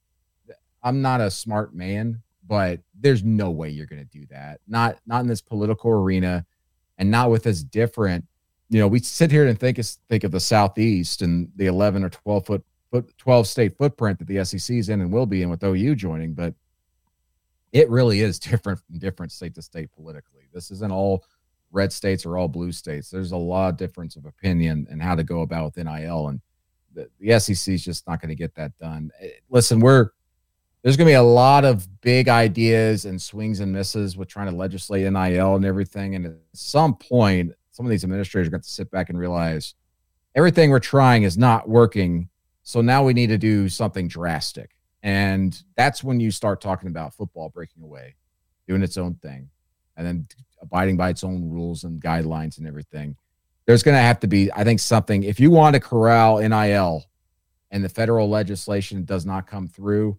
I'm 0.83 1.01
not 1.01 1.21
a 1.21 1.31
smart 1.31 1.75
man, 1.75 2.23
but 2.47 2.81
there's 2.99 3.23
no 3.23 3.51
way 3.51 3.71
you're 3.71 3.87
going 3.87 4.03
to 4.05 4.19
do 4.19 4.27
that. 4.31 4.61
Not 4.67 4.99
not 5.07 5.21
in 5.21 5.29
this 5.29 5.41
political 5.41 5.91
arena, 5.91 6.45
and 6.99 7.11
not 7.11 7.31
with 7.31 7.45
this 7.45 7.63
different. 7.63 8.25
You 8.69 8.81
know, 8.81 8.89
we 8.89 8.99
sit 8.99 9.31
here 9.31 9.47
and 9.47 9.59
think 9.59 9.79
think 10.09 10.25
of 10.25 10.33
the 10.33 10.41
southeast 10.41 11.23
and 11.23 11.49
the 11.55 11.67
11 11.67 12.03
or 12.03 12.11
12 12.11 12.47
foot, 12.47 12.65
foot 12.91 13.17
12 13.19 13.47
state 13.47 13.77
footprint 13.77 14.19
that 14.19 14.27
the 14.27 14.45
SEC 14.45 14.77
is 14.77 14.89
in 14.89 15.01
and 15.01 15.13
will 15.13 15.27
be 15.27 15.43
in 15.43 15.51
with 15.51 15.63
OU 15.63 15.95
joining, 15.95 16.35
but 16.35 16.55
it 17.73 17.89
really 17.91 18.21
is 18.23 18.39
different 18.41 18.81
from 18.81 18.99
different 18.99 19.31
state 19.31 19.55
to 19.55 19.63
state 19.63 19.91
politically. 19.93 20.49
This 20.53 20.71
isn't 20.71 20.93
all 20.93 21.25
red 21.71 21.93
states 21.93 22.25
or 22.25 22.37
all 22.37 22.49
blue 22.49 22.73
states. 22.73 23.11
There's 23.11 23.33
a 23.33 23.37
lot 23.37 23.69
of 23.71 23.77
difference 23.77 24.17
of 24.17 24.25
opinion 24.27 24.87
and 24.91 25.03
how 25.03 25.15
to 25.15 25.25
go 25.25 25.43
about 25.43 25.65
with 25.65 25.85
NIL, 25.85 26.29
and 26.29 26.41
the, 26.95 27.09
the 27.21 27.39
SEC 27.39 27.75
is 27.75 27.85
just 27.85 28.07
not 28.07 28.21
going 28.21 28.31
to 28.31 28.35
get 28.35 28.55
that 28.55 28.77
done. 28.79 29.11
Eh, 29.21 29.29
listen, 29.51 29.81
we're 29.81 30.11
there's 30.87 30.97
going 30.97 31.07
to 31.07 31.11
be 31.11 31.15
a 31.15 31.23
lot 31.23 31.65
of 31.65 32.01
big 32.01 32.29
ideas 32.29 33.07
and 33.07 33.21
swings 33.21 33.59
and 33.59 33.73
misses 33.73 34.17
with 34.17 34.29
trying 34.29 34.49
to 34.49 34.55
legislate 34.55 35.03
NIL 35.03 35.57
and 35.57 35.65
everything. 35.65 36.15
And 36.15 36.27
at 36.27 36.35
some 36.53 36.95
point, 36.95 37.55
some 37.73 37.85
of 37.85 37.91
these 37.91 38.05
administrators 38.05 38.49
going 38.49 38.63
to 38.63 38.69
sit 38.69 38.89
back 38.93 39.11
and 39.11 39.19
realize 39.19 39.75
everything 40.37 40.71
we're 40.71 40.79
trying 40.79 41.25
is 41.25 41.37
not 41.37 41.69
working. 41.69 42.29
So 42.63 42.83
now 42.83 43.03
we 43.03 43.15
need 43.15 43.31
to 43.31 43.37
do 43.37 43.69
something 43.69 44.07
drastic. 44.07 44.77
And 45.03 45.61
that's 45.77 46.05
when 46.05 46.21
you 46.21 46.31
start 46.31 46.61
talking 46.61 46.89
about 46.89 47.15
football 47.15 47.49
breaking 47.49 47.83
away, 47.83 48.15
doing 48.69 48.85
its 48.85 48.97
own 48.97 49.17
thing, 49.17 49.51
and 49.97 50.07
then 50.07 50.27
abiding 50.61 50.97
by 50.97 51.11
its 51.11 51.25
own 51.25 51.51
rules 51.51 51.85
and 51.85 52.01
guidelines 52.01 52.59
and 52.59 52.67
everything. 52.67 53.17
There's 53.67 53.83
going 53.83 53.97
to 53.97 54.03
have 54.03 54.21
to 54.21 54.27
be, 54.27 54.51
I 54.53 54.65
think, 54.65 54.81
something. 54.81 55.23
If 55.25 55.41
you 55.41 55.51
want 55.51 55.75
to 55.75 55.81
corral 55.81 56.39
NIL 56.39 57.05
and 57.71 57.85
the 57.85 57.89
federal 57.89 58.29
legislation 58.29 59.05
does 59.05 59.27
not 59.27 59.47
come 59.47 59.69
through, 59.69 60.19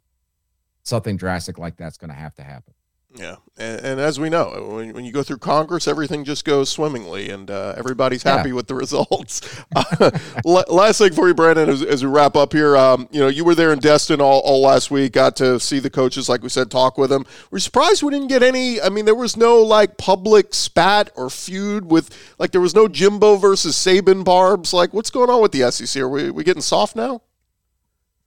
something 0.84 1.18
drastic 1.18 1.58
like 1.58 1.78
that's 1.78 1.98
going 1.98 2.10
to 2.10 2.16
have 2.16 2.36
to 2.36 2.44
happen. 2.44 2.74
Yeah, 3.18 3.38
and, 3.58 3.82
and, 3.82 4.00
as 4.00 4.20
we 4.20 4.30
know, 4.30 4.70
when, 4.76 4.94
when 4.94 5.04
you 5.04 5.12
go 5.12 5.24
through 5.24 5.40
Congress, 5.40 5.88
everything 5.88 6.24
just 6.24 6.46
goes 6.46 6.70
swimmingly, 6.70 7.32
and 7.32 7.50
uh, 7.50 7.74
everybody's 7.76 8.22
happy 8.22 8.50
yeah. 8.50 8.56
with 8.56 8.68
the 8.68 8.76
results. 8.76 9.42
uh, 9.76 10.12
last 10.46 11.00
thing 11.00 11.14
for 11.14 11.28
you, 11.28 11.34
Brandon, 11.34 11.68
as, 11.68 11.82
as 11.82 12.06
we 12.06 12.12
wrap 12.12 12.36
up 12.36 12.54
here, 12.54 12.78
um, 12.78 13.08
you 13.12 13.20
know, 13.20 13.28
you 13.28 13.44
were 13.44 13.56
there 13.56 13.74
in 13.74 13.80
Destin 13.80 14.22
all, 14.22 14.42
all 14.42 14.62
last 14.62 14.92
week, 14.92 15.14
got 15.14 15.36
to 15.38 15.60
see 15.60 15.80
the 15.80 15.90
coaches, 15.90 16.30
like 16.30 16.44
we 16.44 16.50
said, 16.50 16.70
talk 16.70 16.98
with 16.98 17.10
them. 17.10 17.26
We're 17.50 17.58
surprised 17.60 18.04
we 18.04 18.12
didn't 18.12 18.28
get 18.28 18.44
any. 18.44 18.80
I 18.80 18.90
mean, 18.90 19.06
there 19.06 19.16
was 19.16 19.36
no 19.36 19.64
like 19.64 19.98
public 19.98 20.54
spat 20.54 21.10
or 21.16 21.32
feud 21.32 21.90
with, 21.90 22.16
like, 22.38 22.52
there 22.52 22.62
was 22.62 22.76
no 22.76 22.88
Jimbo 22.88 23.38
versus 23.38 23.76
Saban 23.76 24.24
barbs. 24.24 24.74
Like, 24.74 24.94
what's 24.94 25.10
going 25.10 25.32
on 25.32 25.42
with 25.42 25.54
the 25.54 25.72
SEC? 25.72 26.00
Are 26.02 26.10
we, 26.10 26.30
we 26.30 26.44
getting 26.44 26.62
soft 26.62 26.96
now? 26.96 27.22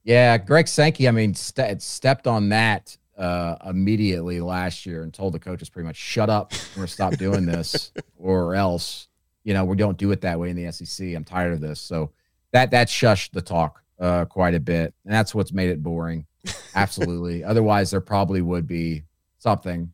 Yeah, 0.03 0.37
Greg 0.37 0.67
Sankey, 0.67 1.07
I 1.07 1.11
mean, 1.11 1.35
st- 1.35 1.81
stepped 1.81 2.27
on 2.27 2.49
that 2.49 2.97
uh, 3.21 3.55
immediately 3.67 4.41
last 4.41 4.85
year 4.87 5.03
and 5.03 5.13
told 5.13 5.33
the 5.33 5.39
coaches 5.39 5.69
pretty 5.69 5.85
much, 5.85 5.95
shut 5.95 6.29
up, 6.29 6.53
we're 6.75 6.87
stop 6.87 7.15
doing 7.17 7.45
this, 7.45 7.91
or 8.17 8.55
else, 8.55 9.07
you 9.43 9.53
know, 9.53 9.63
we 9.63 9.77
don't 9.77 9.97
do 9.97 10.11
it 10.11 10.21
that 10.21 10.39
way 10.39 10.49
in 10.49 10.55
the 10.55 10.71
SEC. 10.71 11.09
I'm 11.15 11.23
tired 11.23 11.53
of 11.53 11.61
this. 11.61 11.79
So 11.79 12.11
that 12.51 12.71
that 12.71 12.87
shushed 12.87 13.31
the 13.31 13.41
talk 13.41 13.83
uh, 13.99 14.25
quite 14.25 14.55
a 14.55 14.59
bit, 14.59 14.95
and 15.05 15.13
that's 15.13 15.35
what's 15.35 15.53
made 15.53 15.69
it 15.69 15.83
boring. 15.83 16.25
Absolutely. 16.75 17.43
Otherwise, 17.43 17.91
there 17.91 18.01
probably 18.01 18.41
would 18.41 18.65
be 18.65 19.03
something 19.37 19.93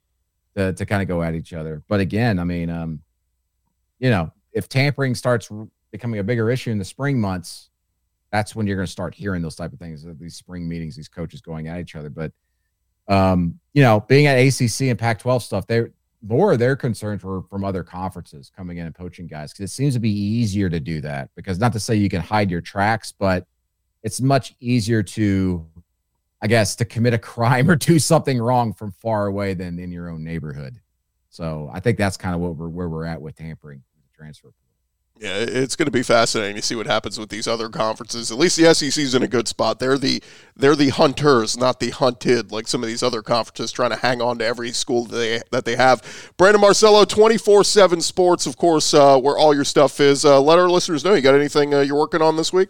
to 0.56 0.72
to 0.72 0.86
kind 0.86 1.02
of 1.02 1.10
go 1.10 1.22
at 1.22 1.36
each 1.36 1.52
other. 1.52 1.84
But 1.90 2.00
again, 2.00 2.40
I 2.40 2.46
mean, 2.46 2.70
um, 2.70 3.02
you 4.00 4.10
know, 4.10 4.32
if 4.54 4.70
tampering 4.70 5.16
starts 5.16 5.52
becoming 5.92 6.22
a 6.22 6.24
bigger 6.24 6.50
issue 6.50 6.72
in 6.72 6.78
the 6.78 6.86
spring 6.86 7.20
months, 7.20 7.70
that's 8.32 8.56
when 8.56 8.68
you're 8.68 8.78
going 8.78 8.86
to 8.86 8.92
start 8.92 9.14
hearing 9.14 9.42
those 9.42 9.56
type 9.56 9.74
of 9.74 9.80
things. 9.80 10.06
These 10.18 10.36
spring 10.36 10.66
meetings, 10.66 10.96
these 10.96 11.10
coaches 11.10 11.42
going 11.42 11.68
at 11.68 11.82
each 11.82 11.98
other, 11.98 12.10
but 12.10 12.32
um, 13.08 13.60
you 13.74 13.82
know, 13.82 14.02
being 14.02 14.28
at 14.28 14.38
ACC 14.38 14.88
and 14.88 15.00
Pac-12 15.00 15.42
stuff, 15.42 15.68
they're 15.68 15.92
more 16.22 16.54
of 16.54 16.60
their 16.60 16.76
concerns 16.76 17.24
were 17.24 17.44
from 17.44 17.64
other 17.64 17.84
conferences 17.84 18.52
coming 18.56 18.78
in 18.78 18.86
and 18.86 18.96
poaching 18.96 19.28
guys 19.28 19.54
because 19.54 19.72
it 19.72 19.74
seems 19.74 19.94
to 19.94 20.00
be 20.00 20.12
easier 20.12 20.70
to 20.70 20.80
do 20.80 21.00
that. 21.02 21.30
Because 21.36 21.60
not 21.60 21.74
to 21.74 21.80
say 21.80 21.96
you 21.96 22.10
can 22.10 22.22
hide 22.22 22.50
your 22.50 22.62
tracks, 22.62 23.12
but 23.12 23.46
it's 24.04 24.20
much 24.20 24.56
easier 24.60 25.04
to, 25.04 25.66
I 26.42 26.48
guess, 26.48 26.76
to 26.78 26.86
commit 26.86 27.14
a 27.14 27.18
crime 27.20 27.70
or 27.70 27.76
do 27.76 28.00
something 28.00 28.40
wrong 28.40 28.74
from 28.74 28.92
far 28.92 29.28
away 29.28 29.54
than 29.54 29.80
in 29.80 29.92
your 29.92 30.10
own 30.10 30.24
neighborhood. 30.24 30.80
So 31.30 31.70
I 31.72 31.80
think 31.80 31.98
that's 31.98 32.18
kind 32.18 32.34
of 32.34 32.42
what 32.42 32.56
we're 32.56 32.70
where 32.70 32.90
we're 32.90 33.06
at 33.06 33.22
with 33.22 33.36
tampering 33.36 33.84
transfer. 34.14 34.54
Yeah, 35.20 35.38
it's 35.38 35.76
going 35.76 35.88
to 35.88 35.92
be 35.92 36.04
fascinating 36.04 36.58
to 36.58 36.62
see 36.62 36.76
what 36.76 36.86
happens 36.86 37.18
with 37.18 37.30
these 37.30 37.48
other 37.48 37.70
conferences. 37.70 38.32
At 38.32 38.38
least 38.38 38.56
the 38.56 38.72
SEC's 38.72 39.16
in 39.16 39.24
a 39.24 39.28
good 39.28 39.48
spot. 39.48 39.80
They're 39.80 39.98
the 39.98 40.22
they're 40.56 40.76
the 40.76 40.90
hunters, 40.90 41.58
not 41.58 41.80
the 41.80 41.90
hunted, 41.90 42.52
like 42.52 42.68
some 42.68 42.84
of 42.84 42.88
these 42.88 43.02
other 43.02 43.24
conferences 43.24 43.72
trying 43.72 43.90
to 43.90 43.96
hang 43.96 44.22
on 44.22 44.38
to 44.38 44.46
every 44.46 44.72
school 44.72 45.06
that 45.06 45.16
they 45.16 45.42
that 45.52 45.66
they 45.66 45.76
have. 45.76 46.04
Brandon 46.38 46.62
Marcello, 46.62 47.04
twenty 47.04 47.38
four 47.38 47.64
seven 47.64 48.00
Sports, 48.00 48.46
of 48.46 48.58
course, 48.58 48.94
uh, 48.94 49.20
where 49.20 49.38
all 49.38 49.56
your 49.56 49.64
stuff 49.64 50.00
is. 50.00 50.24
Uh, 50.24 50.40
let 50.40 50.60
our 50.60 50.70
listeners 50.70 51.04
know 51.04 51.16
you 51.16 51.22
got 51.22 51.34
anything 51.34 51.74
uh, 51.74 51.80
you're 51.80 51.98
working 51.98 52.22
on 52.22 52.36
this 52.36 52.54
week. 52.54 52.70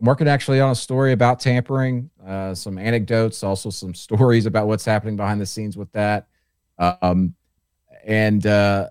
I'm 0.00 0.06
working 0.06 0.28
actually 0.28 0.60
on 0.60 0.70
a 0.70 0.76
story 0.76 1.12
about 1.12 1.40
tampering, 1.40 2.10
uh, 2.24 2.54
some 2.54 2.78
anecdotes, 2.78 3.42
also 3.42 3.70
some 3.70 3.94
stories 3.94 4.46
about 4.46 4.66
what's 4.68 4.84
happening 4.84 5.16
behind 5.16 5.40
the 5.40 5.46
scenes 5.46 5.76
with 5.76 5.90
that. 5.92 6.28
Um, 6.78 7.34
and 8.04 8.46
uh, 8.46 8.88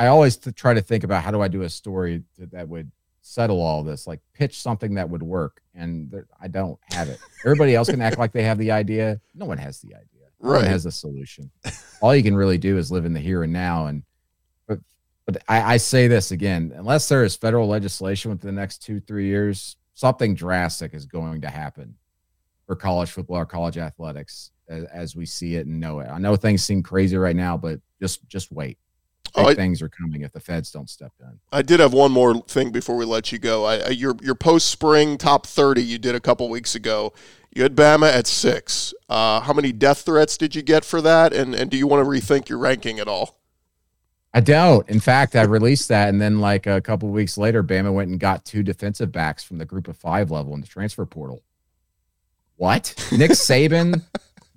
I 0.00 0.06
always 0.06 0.38
try 0.38 0.72
to 0.72 0.80
think 0.80 1.04
about 1.04 1.22
how 1.22 1.30
do 1.30 1.42
I 1.42 1.48
do 1.48 1.60
a 1.60 1.68
story 1.68 2.22
that, 2.38 2.52
that 2.52 2.66
would 2.70 2.90
settle 3.20 3.60
all 3.60 3.82
this, 3.82 4.06
like 4.06 4.20
pitch 4.32 4.58
something 4.58 4.94
that 4.94 5.10
would 5.10 5.22
work. 5.22 5.60
And 5.74 6.24
I 6.40 6.48
don't 6.48 6.78
have 6.90 7.10
it. 7.10 7.18
Everybody 7.44 7.74
else 7.74 7.90
can 7.90 8.00
act 8.00 8.18
like 8.18 8.32
they 8.32 8.44
have 8.44 8.56
the 8.56 8.70
idea. 8.70 9.20
No 9.34 9.44
one 9.44 9.58
has 9.58 9.78
the 9.82 9.94
idea. 9.94 10.06
No 10.40 10.52
right. 10.52 10.62
one 10.62 10.70
has 10.70 10.86
a 10.86 10.90
solution. 10.90 11.50
all 12.00 12.16
you 12.16 12.22
can 12.22 12.34
really 12.34 12.56
do 12.56 12.78
is 12.78 12.90
live 12.90 13.04
in 13.04 13.12
the 13.12 13.20
here 13.20 13.42
and 13.42 13.52
now. 13.52 13.88
And 13.88 14.02
but 14.66 14.78
but 15.26 15.42
I, 15.46 15.74
I 15.74 15.76
say 15.76 16.08
this 16.08 16.30
again, 16.30 16.72
unless 16.74 17.06
there 17.06 17.22
is 17.22 17.36
federal 17.36 17.68
legislation 17.68 18.30
within 18.30 18.54
the 18.54 18.58
next 18.58 18.78
two, 18.78 19.00
three 19.00 19.26
years, 19.26 19.76
something 19.92 20.34
drastic 20.34 20.94
is 20.94 21.04
going 21.04 21.42
to 21.42 21.50
happen 21.50 21.94
for 22.66 22.74
college 22.74 23.10
football 23.10 23.36
or 23.36 23.44
college 23.44 23.76
athletics 23.76 24.50
as, 24.66 24.84
as 24.84 25.14
we 25.14 25.26
see 25.26 25.56
it 25.56 25.66
and 25.66 25.78
know 25.78 26.00
it. 26.00 26.08
I 26.08 26.16
know 26.16 26.36
things 26.36 26.64
seem 26.64 26.82
crazy 26.82 27.18
right 27.18 27.36
now, 27.36 27.58
but 27.58 27.80
just 28.00 28.26
just 28.28 28.50
wait. 28.50 28.78
Big 29.34 29.46
oh, 29.46 29.54
things 29.54 29.82
are 29.82 29.88
coming 29.88 30.22
if 30.22 30.32
the 30.32 30.40
feds 30.40 30.70
don't 30.70 30.88
step 30.88 31.12
in. 31.20 31.38
I 31.52 31.62
did 31.62 31.80
have 31.80 31.92
one 31.92 32.12
more 32.12 32.34
thing 32.42 32.70
before 32.70 32.96
we 32.96 33.04
let 33.04 33.32
you 33.32 33.38
go. 33.38 33.64
I, 33.64 33.76
I, 33.76 33.88
your 33.88 34.16
your 34.22 34.34
post 34.34 34.68
spring 34.68 35.18
top 35.18 35.46
thirty 35.46 35.82
you 35.82 35.98
did 35.98 36.14
a 36.14 36.20
couple 36.20 36.48
weeks 36.48 36.74
ago. 36.74 37.12
You 37.54 37.64
had 37.64 37.74
Bama 37.74 38.12
at 38.12 38.26
six. 38.26 38.94
Uh, 39.08 39.40
how 39.40 39.52
many 39.52 39.72
death 39.72 40.02
threats 40.02 40.36
did 40.36 40.54
you 40.54 40.62
get 40.62 40.84
for 40.84 41.00
that? 41.00 41.32
And 41.32 41.54
and 41.54 41.70
do 41.70 41.76
you 41.76 41.86
want 41.86 42.04
to 42.04 42.08
rethink 42.08 42.48
your 42.48 42.58
ranking 42.58 42.98
at 42.98 43.08
all? 43.08 43.40
I 44.32 44.40
don't. 44.40 44.88
In 44.88 45.00
fact, 45.00 45.34
I 45.34 45.42
released 45.42 45.88
that, 45.88 46.08
and 46.08 46.20
then 46.20 46.40
like 46.40 46.66
a 46.66 46.80
couple 46.80 47.08
weeks 47.08 47.36
later, 47.36 47.64
Bama 47.64 47.92
went 47.92 48.10
and 48.10 48.20
got 48.20 48.44
two 48.44 48.62
defensive 48.62 49.10
backs 49.10 49.42
from 49.42 49.58
the 49.58 49.64
Group 49.64 49.88
of 49.88 49.96
Five 49.96 50.30
level 50.30 50.54
in 50.54 50.60
the 50.60 50.68
transfer 50.68 51.04
portal. 51.04 51.42
What? 52.56 52.94
Nick 53.10 53.30
Saban 53.32 54.02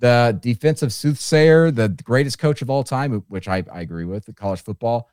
the 0.04 0.38
defensive 0.38 0.92
soothsayer, 0.92 1.70
the 1.70 1.88
greatest 1.88 2.38
coach 2.38 2.60
of 2.60 2.68
all 2.68 2.84
time, 2.84 3.24
which 3.28 3.48
I, 3.48 3.64
I 3.72 3.80
agree 3.80 4.04
with, 4.04 4.26
the 4.26 4.34
college 4.34 4.60
football. 4.60 5.08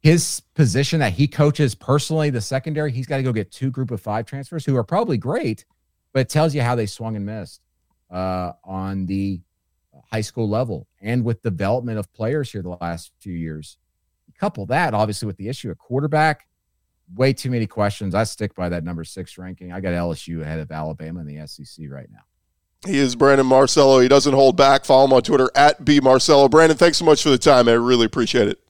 His 0.00 0.40
position 0.56 0.98
that 0.98 1.12
he 1.12 1.28
coaches 1.28 1.76
personally, 1.76 2.30
the 2.30 2.40
secondary, 2.40 2.90
he's 2.90 3.06
got 3.06 3.18
to 3.18 3.22
go 3.22 3.32
get 3.32 3.52
two 3.52 3.70
group 3.70 3.92
of 3.92 4.00
five 4.00 4.26
transfers 4.26 4.66
who 4.66 4.74
are 4.74 4.82
probably 4.82 5.16
great, 5.16 5.64
but 6.12 6.22
it 6.22 6.28
tells 6.28 6.56
you 6.56 6.62
how 6.62 6.74
they 6.74 6.86
swung 6.86 7.14
and 7.14 7.24
missed 7.24 7.60
uh, 8.10 8.50
on 8.64 9.06
the 9.06 9.42
high 10.10 10.22
school 10.22 10.48
level 10.48 10.88
and 11.00 11.24
with 11.24 11.40
development 11.42 11.96
of 11.96 12.12
players 12.12 12.50
here 12.50 12.62
the 12.62 12.76
last 12.80 13.12
few 13.20 13.32
years. 13.32 13.78
Couple 14.40 14.66
that 14.66 14.92
obviously 14.92 15.26
with 15.26 15.36
the 15.36 15.48
issue 15.48 15.70
of 15.70 15.78
quarterback, 15.78 16.48
way 17.14 17.32
too 17.32 17.50
many 17.50 17.68
questions. 17.68 18.12
I 18.12 18.24
stick 18.24 18.56
by 18.56 18.70
that 18.70 18.82
number 18.82 19.04
six 19.04 19.38
ranking. 19.38 19.72
I 19.72 19.80
got 19.80 19.90
LSU 19.90 20.42
ahead 20.42 20.58
of 20.58 20.72
Alabama 20.72 21.20
in 21.20 21.26
the 21.26 21.46
SEC 21.46 21.86
right 21.88 22.08
now. 22.10 22.24
He 22.84 22.98
is 22.98 23.16
Brandon 23.16 23.46
Marcello. 23.46 24.00
He 24.00 24.08
doesn't 24.08 24.34
hold 24.34 24.56
back. 24.56 24.84
Follow 24.84 25.06
him 25.06 25.12
on 25.12 25.22
Twitter 25.22 25.50
at 25.54 25.84
B 25.84 26.00
Marcello. 26.00 26.48
Brandon, 26.48 26.76
thanks 26.76 26.98
so 26.98 27.04
much 27.04 27.22
for 27.22 27.30
the 27.30 27.38
time. 27.38 27.68
I 27.68 27.72
really 27.72 28.06
appreciate 28.06 28.48
it. 28.48 28.60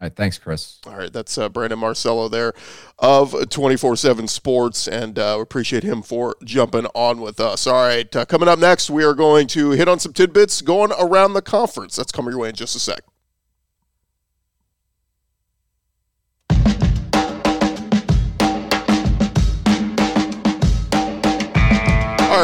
All 0.00 0.06
right, 0.06 0.14
thanks, 0.14 0.38
Chris. 0.38 0.78
All 0.86 0.96
right, 0.96 1.12
that's 1.12 1.36
uh, 1.36 1.48
Brandon 1.48 1.78
Marcello 1.78 2.28
there 2.28 2.52
of 3.00 3.34
24 3.50 3.96
7 3.96 4.28
Sports, 4.28 4.86
and 4.86 5.18
uh, 5.18 5.34
we 5.36 5.42
appreciate 5.42 5.82
him 5.82 6.02
for 6.02 6.36
jumping 6.44 6.86
on 6.94 7.20
with 7.20 7.40
us. 7.40 7.66
All 7.66 7.82
right, 7.82 8.14
uh, 8.14 8.24
coming 8.24 8.48
up 8.48 8.60
next, 8.60 8.90
we 8.90 9.02
are 9.02 9.14
going 9.14 9.48
to 9.48 9.72
hit 9.72 9.88
on 9.88 9.98
some 9.98 10.12
tidbits 10.12 10.62
going 10.62 10.92
around 11.00 11.32
the 11.32 11.42
conference. 11.42 11.96
That's 11.96 12.12
coming 12.12 12.30
your 12.30 12.40
way 12.40 12.50
in 12.50 12.54
just 12.54 12.76
a 12.76 12.78
sec. 12.78 13.00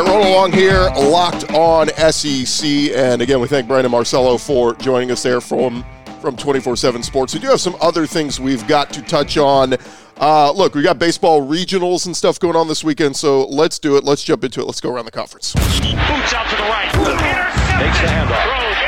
Right, 0.05 0.12
roll 0.12 0.27
along 0.27 0.53
here, 0.53 0.90
locked 0.97 1.51
on 1.53 1.88
SEC. 2.12 2.67
And 2.95 3.23
again, 3.23 3.40
we 3.40 3.49
thank 3.49 3.67
Brandon 3.67 3.90
Marcello 3.90 4.38
for 4.38 4.75
joining 4.75 5.11
us 5.11 5.23
there 5.23 5.40
from 5.40 5.85
from 6.21 6.37
24 6.38 6.77
7 6.77 7.03
Sports. 7.03 7.35
We 7.35 7.40
do 7.40 7.49
have 7.49 7.61
some 7.61 7.77
other 7.83 8.07
things 8.07 8.40
we've 8.40 8.67
got 8.67 8.90
to 8.95 9.03
touch 9.03 9.37
on. 9.37 9.75
Uh, 10.17 10.51
look, 10.53 10.75
we 10.75 10.81
got 10.83 10.99
baseball 10.99 11.47
regionals 11.47 12.07
and 12.07 12.17
stuff 12.17 12.38
going 12.38 12.57
on 12.57 12.67
this 12.67 12.83
weekend, 12.83 13.14
so 13.14 13.45
let's 13.47 13.79
do 13.79 13.97
it. 13.97 14.05
Let's 14.05 14.23
jump 14.23 14.43
into 14.43 14.61
it. 14.61 14.64
Let's 14.64 14.81
go 14.81 14.90
around 14.90 15.05
the 15.05 15.11
conference. 15.11 15.53
Boots 15.53 16.33
out 16.33 16.49
to 16.49 16.57
the 16.57 16.62
right. 16.62 16.90
Takes 16.93 18.01
the 18.01 18.07
handoff. 18.07 18.84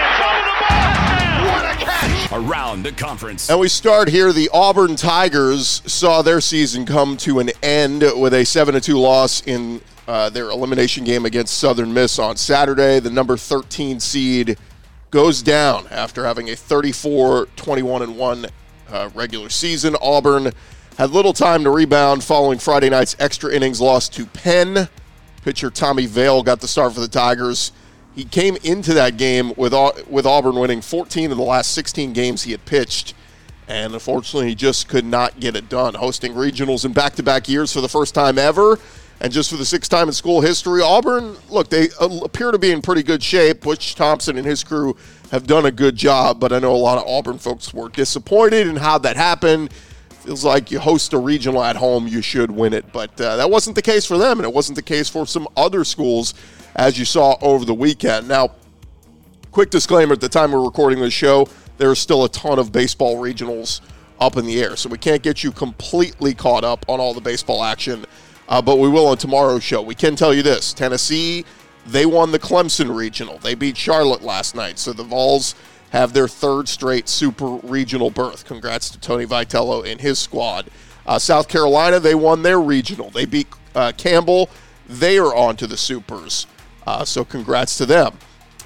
Around 2.33 2.83
the 2.83 2.93
conference. 2.93 3.49
And 3.49 3.61
we 3.61 3.69
start 3.69 4.09
here. 4.09 4.33
The 4.33 4.51
Auburn 4.53 4.97
Tigers 4.97 5.81
saw 5.87 6.23
their 6.23 6.41
season 6.41 6.85
come 6.85 7.17
to 7.19 7.39
an 7.39 7.51
end 7.63 8.05
with 8.17 8.35
a 8.35 8.45
7 8.45 8.81
2 8.81 8.99
loss 8.99 9.47
in 9.47 9.81
uh, 10.09 10.29
their 10.31 10.51
elimination 10.51 11.05
game 11.05 11.25
against 11.25 11.59
Southern 11.59 11.95
Miss 11.95 12.19
on 12.19 12.37
Saturday. 12.37 12.99
The 12.99 13.11
number 13.11 13.37
13 13.37 14.01
seed 14.01 14.59
goes 15.11 15.41
down 15.41 15.87
after 15.91 16.25
having 16.25 16.51
a 16.51 16.57
34 16.57 17.47
21 17.57 18.17
1 18.17 18.47
uh, 18.89 19.11
regular 19.15 19.49
season. 19.49 19.97
Auburn 20.03 20.53
had 20.99 21.11
little 21.11 21.33
time 21.33 21.63
to 21.65 21.71
rebound 21.71 22.25
following 22.25 22.59
Friday 22.59 22.91
night's 22.91 23.15
extra 23.19 23.53
innings 23.53 23.81
loss 23.81 24.09
to 24.11 24.27
Penn. 24.27 24.89
Pitcher 25.43 25.71
Tommy 25.71 26.07
Vail 26.07 26.43
got 26.43 26.61
the 26.61 26.69
start 26.69 26.93
for 26.93 27.01
the 27.01 27.09
Tigers. 27.09 27.71
He 28.17 28.25
came 28.25 28.57
into 28.65 28.95
that 28.95 29.19
game 29.19 29.53
with 29.57 29.75
with 30.09 30.25
Auburn 30.25 30.57
winning 30.57 30.81
14 30.81 31.31
of 31.31 31.37
the 31.37 31.45
last 31.45 31.73
16 31.73 32.15
games 32.15 32.45
he 32.45 32.53
had 32.53 32.65
pitched, 32.65 33.13
and 33.69 33.93
unfortunately, 33.93 34.49
he 34.49 34.55
just 34.55 34.89
could 34.89 35.05
not 35.05 35.39
get 35.39 35.55
it 35.55 35.69
done. 35.69 35.93
Hosting 35.93 36.33
regionals 36.33 36.87
in 36.87 36.95
back-to-back 36.95 37.47
years 37.47 37.75
for 37.75 37.83
the 37.83 37.91
first 37.91 38.15
time 38.15 38.39
ever, 38.39 38.79
and 39.21 39.31
just 39.31 39.51
for 39.51 39.59
the 39.59 39.67
sixth 39.67 39.91
time 39.91 40.09
in 40.09 40.15
school 40.15 40.41
history, 40.41 40.81
Auburn, 40.81 41.37
look, 41.51 41.69
they 41.69 41.89
uh, 42.01 42.21
appear 42.25 42.53
to 42.53 42.59
be 42.59 42.71
in 42.71 42.81
pretty 42.81 43.03
good 43.03 43.23
shape. 43.23 43.61
Butch 43.61 43.95
Thompson 43.95 44.39
and 44.39 44.47
his 44.47 44.65
crew 44.65 44.97
have 45.31 45.47
done 45.47 45.67
a 45.67 45.71
good 45.71 45.95
job, 45.95 46.41
but 46.41 46.55
I 46.55 46.59
know 46.59 46.75
a 46.75 46.77
lot 46.77 46.97
of 46.97 47.07
Auburn 47.07 47.37
folks 47.37 47.75
were 47.75 47.91
disappointed 47.91 48.67
in 48.67 48.77
how 48.77 48.97
that 48.97 49.17
happened. 49.17 49.75
Feels 50.27 50.45
like 50.45 50.71
you 50.71 50.79
host 50.79 51.15
a 51.15 51.19
regional 51.19 51.63
at 51.63 51.77
home, 51.77 52.07
you 52.07 52.21
should 52.21 52.51
win 52.51 52.75
it. 52.75 52.93
But 52.93 53.19
uh, 53.21 53.37
that 53.37 53.51
wasn't 53.51 53.77
the 53.77 53.83
case 53.83 54.05
for 54.05 54.19
them, 54.19 54.39
and 54.39 54.47
it 54.47 54.53
wasn't 54.53 54.77
the 54.77 54.83
case 54.83 55.09
for 55.09 55.27
some 55.27 55.49
other 55.57 55.85
schools, 55.85 56.35
as 56.75 56.99
you 56.99 57.05
saw 57.05 57.37
over 57.41 57.65
the 57.65 57.75
weekend. 57.75 58.29
Now, 58.29 58.51
quick 59.53 59.71
disclaimer 59.71 60.13
at 60.13 60.21
the 60.21 60.29
time 60.29 60.53
we're 60.53 60.65
recording 60.65 60.99
this 60.99 61.15
show, 61.15 61.49
there's 61.79 61.99
still 61.99 62.25
a 62.25 62.29
ton 62.29 62.59
of 62.59 62.73
baseball 62.73 63.17
regionals 63.17 63.81
up 64.21 64.37
in 64.37 64.47
the 64.47 64.61
air, 64.61 64.77
so 64.77 64.89
we 64.89 64.99
can't 64.99 65.23
get 65.23 65.43
you 65.43 65.53
completely 65.53 66.35
caught 66.35 66.65
up 66.65 66.85
on 66.89 67.01
all 67.01 67.15
the 67.15 67.21
baseball 67.21 67.63
action 67.63 68.05
uh, 68.49 68.63
but 68.63 68.79
we 68.79 68.89
will 68.89 69.07
on 69.07 69.17
tomorrow's 69.17 69.63
show. 69.63 69.83
We 69.83 69.95
can 69.95 70.17
tell 70.17 70.33
you 70.33 70.43
this 70.43 70.73
Tennessee, 70.73 71.45
they 71.87 72.07
won 72.07 72.33
the 72.33 72.39
Clemson 72.39 72.97
Regional. 72.97 73.39
They 73.39 73.55
beat 73.55 73.77
Charlotte 73.77 74.23
last 74.23 74.55
night. 74.55 74.79
So 74.79 74.93
the 74.93 75.05
Vols 75.05 75.55
have 75.91 76.13
their 76.13 76.29
third 76.29 76.69
straight 76.69 77.09
super 77.09 77.47
regional 77.63 78.11
berth. 78.11 78.45
Congrats 78.45 78.91
to 78.91 79.01
Tony 79.01 79.27
Vitello 79.27 79.91
and 79.91 80.01
his 80.01 80.19
squad. 80.19 80.69
Uh, 81.07 81.19
South 81.19 81.49
Carolina, 81.49 82.01
they 82.01 82.15
won 82.15 82.43
their 82.43 82.61
regional. 82.61 83.11
They 83.11 83.25
beat 83.25 83.47
uh, 83.75 83.93
Campbell. 83.97 84.51
They 84.89 85.19
are 85.19 85.35
on 85.35 85.57
to 85.57 85.67
the 85.67 85.77
supers. 85.77 86.47
Uh, 86.87 87.05
so 87.05 87.25
congrats 87.25 87.77
to 87.79 87.87
them. 87.87 88.19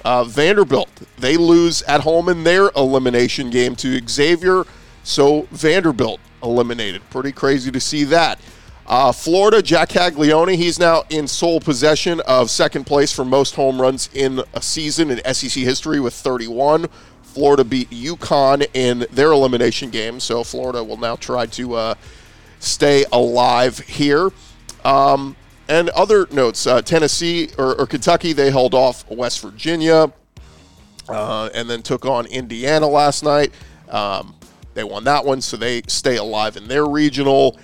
Uh, 0.03 0.23
Vanderbilt, 0.23 0.89
they 1.17 1.37
lose 1.37 1.83
at 1.83 2.01
home 2.01 2.29
in 2.29 2.43
their 2.43 2.71
elimination 2.75 3.49
game 3.49 3.75
to 3.77 4.01
Xavier. 4.07 4.63
So 5.03 5.43
Vanderbilt 5.51 6.19
eliminated. 6.41 7.01
Pretty 7.09 7.31
crazy 7.31 7.71
to 7.71 7.79
see 7.79 8.03
that. 8.05 8.39
Uh, 8.87 9.11
Florida, 9.11 9.61
Jack 9.61 9.89
Caglianone, 9.89 10.55
he's 10.55 10.79
now 10.79 11.03
in 11.09 11.27
sole 11.27 11.59
possession 11.59 12.19
of 12.21 12.49
second 12.49 12.85
place 12.85 13.11
for 13.13 13.23
most 13.23 13.55
home 13.55 13.79
runs 13.79 14.09
in 14.13 14.43
a 14.53 14.61
season 14.61 15.11
in 15.11 15.33
SEC 15.33 15.63
history 15.63 15.99
with 15.99 16.13
31. 16.13 16.87
Florida 17.33 17.63
beat 17.63 17.89
UConn 17.89 18.67
in 18.73 19.05
their 19.11 19.31
elimination 19.31 19.89
game, 19.89 20.19
so 20.19 20.43
Florida 20.43 20.83
will 20.83 20.97
now 20.97 21.15
try 21.15 21.45
to 21.45 21.75
uh, 21.75 21.95
stay 22.59 23.05
alive 23.13 23.79
here. 23.79 24.31
Um, 24.83 25.37
and 25.69 25.89
other 25.89 26.27
notes 26.31 26.67
uh, 26.67 26.81
Tennessee 26.81 27.49
or, 27.57 27.79
or, 27.79 27.85
Kentucky, 27.85 28.33
they 28.33 28.51
held 28.51 28.73
off 28.73 29.09
West 29.09 29.41
Virginia 29.41 30.11
uh, 31.07 31.49
and 31.53 31.69
then 31.69 31.81
took 31.81 32.05
on 32.05 32.25
Indiana 32.25 32.87
last 32.87 33.23
night. 33.23 33.53
Um, 33.87 34.35
they 34.73 34.83
won 34.83 35.05
that 35.05 35.23
one, 35.23 35.39
so 35.39 35.55
they 35.55 35.83
stay 35.87 36.17
alive 36.17 36.57
in 36.57 36.67
their 36.67 36.85
regional 36.85 37.57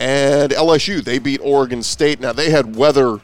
and 0.00 0.50
LSU. 0.50 1.04
They 1.04 1.20
beat 1.20 1.40
Oregon 1.40 1.82
State. 1.82 2.18
Now, 2.18 2.32
they 2.32 2.50
had 2.50 2.74
weather 2.74 3.20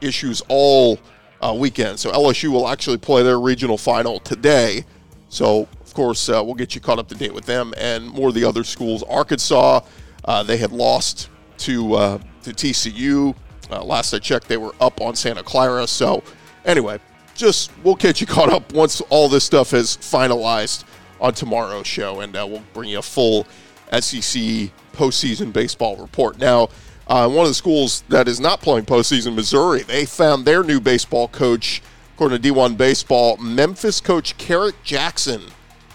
issues 0.00 0.42
all 0.48 0.98
uh, 1.42 1.54
weekend, 1.54 1.98
so 1.98 2.10
LSU 2.10 2.48
will 2.48 2.68
actually 2.68 2.96
play 2.96 3.22
their 3.22 3.40
regional 3.40 3.76
final 3.76 4.20
today. 4.20 4.84
So, 5.34 5.66
of 5.80 5.94
course, 5.94 6.28
uh, 6.28 6.40
we'll 6.44 6.54
get 6.54 6.76
you 6.76 6.80
caught 6.80 7.00
up 7.00 7.08
to 7.08 7.16
date 7.16 7.34
with 7.34 7.44
them 7.44 7.74
and 7.76 8.08
more 8.08 8.28
of 8.28 8.36
the 8.36 8.44
other 8.44 8.62
schools. 8.62 9.02
Arkansas, 9.02 9.80
uh, 10.24 10.42
they 10.44 10.56
had 10.58 10.70
lost 10.70 11.28
to 11.58 11.94
uh, 11.94 12.18
to 12.44 12.50
TCU. 12.50 13.34
Uh, 13.68 13.82
last 13.82 14.14
I 14.14 14.20
checked, 14.20 14.46
they 14.46 14.58
were 14.58 14.76
up 14.80 15.00
on 15.00 15.16
Santa 15.16 15.42
Clara. 15.42 15.88
So, 15.88 16.22
anyway, 16.64 17.00
just 17.34 17.72
we'll 17.82 17.96
get 17.96 18.20
you 18.20 18.26
caught 18.28 18.48
up 18.48 18.72
once 18.72 19.00
all 19.10 19.28
this 19.28 19.42
stuff 19.42 19.74
is 19.74 19.96
finalized 19.96 20.84
on 21.20 21.34
tomorrow's 21.34 21.88
show, 21.88 22.20
and 22.20 22.36
uh, 22.36 22.46
we'll 22.48 22.62
bring 22.72 22.90
you 22.90 23.00
a 23.00 23.02
full 23.02 23.44
SEC 23.90 24.70
postseason 24.92 25.52
baseball 25.52 25.96
report. 25.96 26.38
Now, 26.38 26.68
uh, 27.08 27.28
one 27.28 27.42
of 27.42 27.48
the 27.48 27.54
schools 27.54 28.04
that 28.08 28.28
is 28.28 28.38
not 28.38 28.60
playing 28.60 28.84
postseason, 28.84 29.34
Missouri, 29.34 29.82
they 29.82 30.04
found 30.04 30.44
their 30.44 30.62
new 30.62 30.78
baseball 30.78 31.26
coach, 31.26 31.82
according 32.14 32.40
to 32.40 32.52
D1 32.52 32.76
Baseball. 32.76 33.36
Memphis 33.38 34.00
coach 34.00 34.38
Kerrick 34.38 34.76
Jackson 34.84 35.42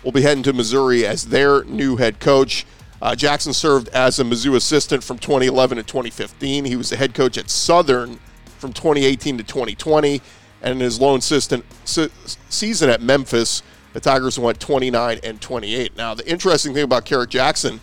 will 0.04 0.12
be 0.12 0.22
heading 0.22 0.44
to 0.44 0.52
Missouri 0.52 1.06
as 1.06 1.28
their 1.28 1.64
new 1.64 1.96
head 1.96 2.20
coach. 2.20 2.66
Uh, 3.02 3.16
Jackson 3.16 3.54
served 3.54 3.88
as 3.90 4.20
a 4.20 4.26
Mizzou 4.26 4.56
assistant 4.56 5.02
from 5.02 5.18
2011 5.18 5.78
to 5.78 5.84
2015. 5.84 6.66
He 6.66 6.76
was 6.76 6.90
the 6.90 6.98
head 6.98 7.14
coach 7.14 7.38
at 7.38 7.50
Southern 7.50 8.20
from 8.58 8.74
2018 8.74 9.38
to 9.38 9.44
2020. 9.46 10.22
And 10.62 10.74
in 10.74 10.80
his 10.82 11.00
lone 11.00 11.20
assistant 11.20 11.64
se- 11.86 12.10
season 12.50 12.90
at 12.90 13.02
Memphis, 13.02 13.64
the 13.94 14.02
Tigers 14.02 14.38
went 14.38 14.60
29 14.60 15.22
and 15.24 15.40
28. 15.40 15.96
Now, 15.96 16.14
the 16.16 16.30
interesting 16.30 16.74
thing 16.74 16.84
about 16.84 17.06
Kerrick 17.06 17.30
Jackson, 17.30 17.80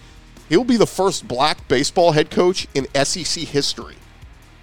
he'll 0.50 0.62
be 0.62 0.76
the 0.76 0.86
first 0.86 1.26
black 1.26 1.66
baseball 1.68 2.12
head 2.12 2.30
coach 2.30 2.68
in 2.74 2.86
SEC 3.02 3.44
history. 3.44 3.96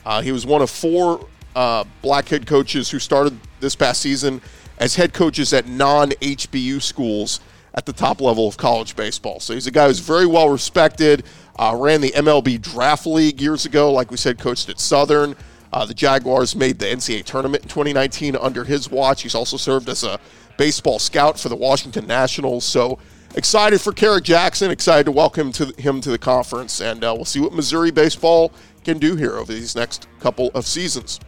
Uh, 0.05 0.21
he 0.21 0.31
was 0.31 0.45
one 0.45 0.61
of 0.61 0.69
four 0.69 1.27
uh, 1.55 1.83
black 2.01 2.27
head 2.27 2.45
coaches 2.45 2.89
who 2.89 2.99
started 2.99 3.37
this 3.59 3.75
past 3.75 4.01
season 4.01 4.41
as 4.77 4.95
head 4.95 5.13
coaches 5.13 5.53
at 5.53 5.67
non 5.67 6.11
HBU 6.11 6.81
schools 6.81 7.39
at 7.75 7.85
the 7.85 7.93
top 7.93 8.21
level 8.21 8.47
of 8.47 8.57
college 8.57 8.95
baseball. 8.95 9.39
So 9.39 9.53
he's 9.53 9.67
a 9.67 9.71
guy 9.71 9.87
who's 9.87 9.99
very 9.99 10.25
well 10.25 10.49
respected. 10.49 11.23
Uh, 11.57 11.75
ran 11.77 12.01
the 12.01 12.11
MLB 12.11 12.61
Draft 12.61 13.05
League 13.05 13.39
years 13.39 13.65
ago, 13.65 13.91
like 13.91 14.11
we 14.11 14.17
said, 14.17 14.39
coached 14.39 14.69
at 14.69 14.79
Southern. 14.79 15.35
Uh, 15.71 15.85
the 15.85 15.93
Jaguars 15.93 16.55
made 16.55 16.77
the 16.77 16.85
NCAA 16.85 17.23
tournament 17.23 17.63
in 17.63 17.69
2019 17.69 18.35
under 18.35 18.63
his 18.63 18.91
watch. 18.91 19.23
He's 19.23 19.35
also 19.35 19.57
served 19.57 19.89
as 19.89 20.03
a 20.03 20.19
baseball 20.57 20.99
scout 20.99 21.39
for 21.39 21.49
the 21.49 21.55
Washington 21.55 22.05
Nationals. 22.05 22.63
So 22.63 22.99
excited 23.35 23.81
for 23.81 23.91
Kerrick 23.91 24.23
Jackson. 24.23 24.69
Excited 24.69 25.05
to 25.05 25.11
welcome 25.11 25.51
to 25.53 25.73
him 25.77 25.99
to 26.01 26.11
the 26.11 26.17
conference, 26.19 26.79
and 26.79 27.03
uh, 27.03 27.13
we'll 27.15 27.25
see 27.25 27.39
what 27.39 27.53
Missouri 27.53 27.89
baseball 27.89 28.51
can 28.83 28.99
do 28.99 29.15
here 29.15 29.37
over 29.37 29.51
these 29.51 29.75
next 29.75 30.07
couple 30.19 30.51
of 30.53 30.67
seasons. 30.67 31.19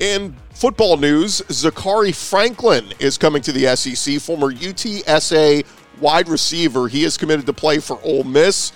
In 0.00 0.34
football 0.54 0.96
news, 0.96 1.42
Zakhari 1.42 2.14
Franklin 2.14 2.94
is 2.98 3.18
coming 3.18 3.42
to 3.42 3.52
the 3.52 3.76
SEC. 3.76 4.18
Former 4.18 4.50
UTSA 4.50 5.66
wide 6.00 6.26
receiver. 6.26 6.88
He 6.88 7.04
is 7.04 7.18
committed 7.18 7.44
to 7.44 7.52
play 7.52 7.80
for 7.80 8.00
Ole 8.02 8.24
Miss. 8.24 8.72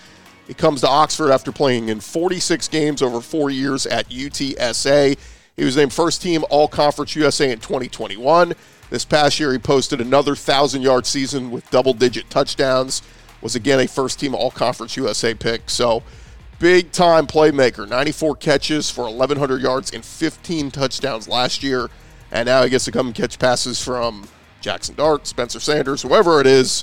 He 0.46 0.52
comes 0.52 0.82
to 0.82 0.88
Oxford 0.88 1.32
after 1.32 1.50
playing 1.50 1.88
in 1.88 2.00
46 2.00 2.68
games 2.68 3.00
over 3.00 3.22
four 3.22 3.48
years 3.48 3.86
at 3.86 4.10
UTSA. 4.10 5.16
He 5.56 5.64
was 5.64 5.78
named 5.78 5.94
first 5.94 6.20
team 6.20 6.44
All 6.50 6.68
Conference 6.68 7.16
USA 7.16 7.50
in 7.50 7.58
2021. 7.58 8.52
This 8.90 9.06
past 9.06 9.40
year, 9.40 9.50
he 9.52 9.58
posted 9.58 10.02
another 10.02 10.32
1,000 10.32 10.82
yard 10.82 11.06
season 11.06 11.50
with 11.50 11.68
double 11.70 11.94
digit 11.94 12.28
touchdowns. 12.28 13.00
Was 13.40 13.56
again 13.56 13.80
a 13.80 13.88
first 13.88 14.20
team 14.20 14.34
All 14.34 14.50
Conference 14.50 14.94
USA 14.98 15.32
pick. 15.32 15.70
So, 15.70 16.02
big 16.64 16.90
time 16.92 17.26
playmaker. 17.26 17.86
94 17.86 18.36
catches 18.36 18.88
for 18.88 19.04
1,100 19.04 19.60
yards 19.60 19.92
and 19.92 20.02
15 20.02 20.70
touchdowns 20.70 21.28
last 21.28 21.62
year. 21.62 21.90
And 22.32 22.46
now 22.46 22.62
he 22.62 22.70
gets 22.70 22.86
to 22.86 22.90
come 22.90 23.08
and 23.08 23.14
catch 23.14 23.38
passes 23.38 23.84
from 23.84 24.26
Jackson 24.62 24.94
Dart, 24.94 25.26
Spencer 25.26 25.60
Sanders, 25.60 26.00
whoever 26.00 26.40
it 26.40 26.46
is. 26.46 26.82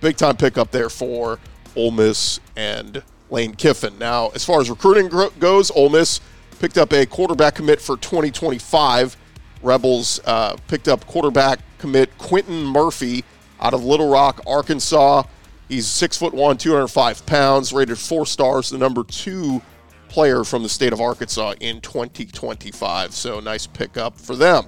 Big 0.00 0.16
time 0.16 0.38
pickup 0.38 0.70
there 0.70 0.88
for 0.88 1.38
Ole 1.76 1.90
Miss 1.90 2.40
and 2.56 3.02
Lane 3.28 3.54
Kiffin. 3.54 3.98
Now, 3.98 4.30
as 4.30 4.42
far 4.42 4.58
as 4.58 4.70
recruiting 4.70 5.10
goes, 5.38 5.70
Ole 5.72 5.90
Miss 5.90 6.22
picked 6.58 6.78
up 6.78 6.90
a 6.94 7.04
quarterback 7.04 7.56
commit 7.56 7.78
for 7.78 7.98
2025. 7.98 9.18
Rebels 9.62 10.18
uh, 10.24 10.56
picked 10.66 10.88
up 10.88 11.06
quarterback 11.06 11.58
commit 11.76 12.16
Quentin 12.16 12.64
Murphy 12.64 13.24
out 13.60 13.74
of 13.74 13.84
Little 13.84 14.10
Rock, 14.10 14.40
Arkansas. 14.46 15.24
He's 15.70 15.86
six 15.86 16.16
foot 16.16 16.34
one, 16.34 16.58
205 16.58 17.24
pounds, 17.26 17.72
rated 17.72 17.96
four 17.96 18.26
stars, 18.26 18.70
the 18.70 18.78
number 18.78 19.04
two 19.04 19.62
player 20.08 20.42
from 20.42 20.64
the 20.64 20.68
state 20.68 20.92
of 20.92 21.00
Arkansas 21.00 21.54
in 21.60 21.80
2025. 21.80 23.14
So 23.14 23.38
nice 23.38 23.68
pickup 23.68 24.18
for 24.18 24.34
them. 24.34 24.66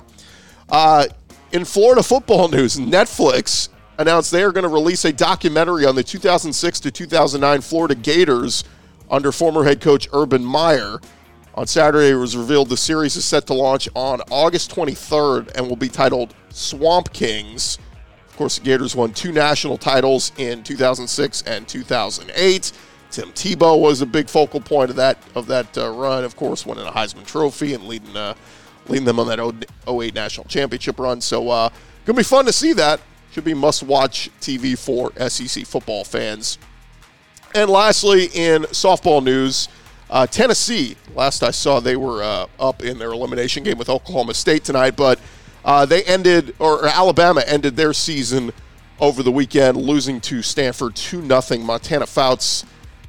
Uh, 0.69 1.07
in 1.51 1.65
Florida 1.65 2.05
football 2.05 2.47
news, 2.49 2.77
Netflix 2.77 3.69
announced 3.99 4.31
they 4.31 4.45
are 4.45 4.53
going 4.53 4.63
to 4.63 4.69
release 4.69 5.05
a 5.05 5.13
documentary 5.13 5.87
on 5.87 5.97
the 5.97 6.05
2006 6.05 6.79
to 6.79 6.91
2009 6.93 7.61
Florida 7.63 7.97
Gators 7.97 8.63
under 9.11 9.33
former 9.33 9.65
head 9.65 9.81
coach 9.81 10.09
Urban 10.13 10.45
Meyer. 10.45 11.01
On 11.57 11.67
Saturday, 11.67 12.11
it 12.11 12.15
was 12.15 12.37
revealed 12.37 12.69
the 12.69 12.77
series 12.77 13.17
is 13.17 13.25
set 13.25 13.49
to 13.49 13.55
launch 13.55 13.89
on 13.97 14.21
August 14.31 14.73
23rd 14.73 15.51
and 15.57 15.69
will 15.69 15.75
be 15.75 15.89
titled 15.89 16.33
Swamp 16.51 17.13
Kings. 17.13 17.79
Of 18.33 18.39
course, 18.39 18.59
the 18.59 18.65
Gators 18.65 18.97
won 18.97 19.13
two 19.13 19.31
national 19.31 19.77
titles 19.77 20.33
in 20.39 20.63
2006 20.63 21.43
and 21.43 21.69
2008. 21.69 22.73
Tim 23.11 23.31
Tebow 23.33 23.79
was 23.79 24.01
a 24.01 24.07
big 24.07 24.31
focal 24.31 24.59
point 24.59 24.89
of 24.89 24.97
that 24.97 25.19
of 25.35 25.49
that 25.49 25.77
uh, 25.77 25.91
run. 25.91 26.25
Of 26.25 26.35
course, 26.35 26.65
winning 26.65 26.87
a 26.87 26.91
Heisman 26.91 27.27
Trophy 27.27 27.75
and 27.75 27.85
leading 27.85 28.17
uh, 28.17 28.33
leading 28.89 29.05
them 29.05 29.21
on 29.21 29.27
that 29.27 29.67
08 29.87 30.15
national 30.15 30.47
championship 30.47 30.99
run. 30.99 31.21
So, 31.21 31.51
uh, 31.51 31.69
gonna 32.07 32.17
be 32.17 32.23
fun 32.23 32.47
to 32.47 32.55
see 32.55 32.73
that. 32.73 33.03
Should 33.33 33.45
be 33.45 33.53
must-watch 33.53 34.31
TV 34.41 34.79
for 34.79 35.13
SEC 35.29 35.67
football 35.67 36.03
fans. 36.03 36.57
And 37.55 37.69
lastly, 37.69 38.31
in 38.33 38.63
softball 38.63 39.23
news, 39.23 39.69
uh, 40.09 40.27
Tennessee. 40.27 40.97
Last 41.15 41.43
I 41.43 41.51
saw, 41.51 41.81
they 41.81 41.97
were 41.97 42.23
uh, 42.23 42.47
up 42.59 42.83
in 42.83 42.99
their 42.99 43.13
elimination 43.13 43.63
game 43.63 43.77
with 43.77 43.91
Oklahoma 43.91 44.33
State 44.33 44.65
tonight, 44.65 44.97
but 44.97 45.21
uh, 45.65 45.87
they 45.87 46.03
ended, 46.05 46.55
or 46.59 46.87
Alabama 46.87 47.43
ended 47.47 47.77
their 47.77 47.93
season 47.93 48.53
over 49.01 49.23
the 49.23 49.33
weekend, 49.33 49.77
losing 49.77 50.21
to 50.23 50.43
Stanford 50.43 50.95
2 50.97 51.27
0. 51.27 51.63
Montana 51.63 52.07
Fouts 52.07 52.65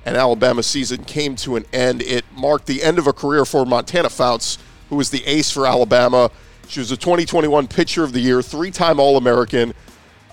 and 0.05 0.17
Alabama 0.17 0.63
season 0.63 1.03
came 1.03 1.35
to 1.37 1.55
an 1.55 1.65
end. 1.71 2.01
It 2.01 2.25
marked 2.35 2.65
the 2.65 2.83
end 2.83 2.99
of 2.99 3.07
a 3.07 3.13
career 3.13 3.45
for 3.45 3.65
Montana 3.65 4.09
Fouts, 4.09 4.57
who 4.89 4.95
was 4.95 5.09
the 5.09 5.25
ace 5.25 5.51
for 5.51 5.65
Alabama. 5.65 6.29
She 6.67 6.79
was 6.79 6.91
a 6.91 6.97
2021 6.97 7.67
Pitcher 7.67 8.03
of 8.03 8.13
the 8.13 8.19
Year, 8.19 8.41
three 8.41 8.71
time 8.71 8.99
All 8.99 9.17
American, 9.17 9.73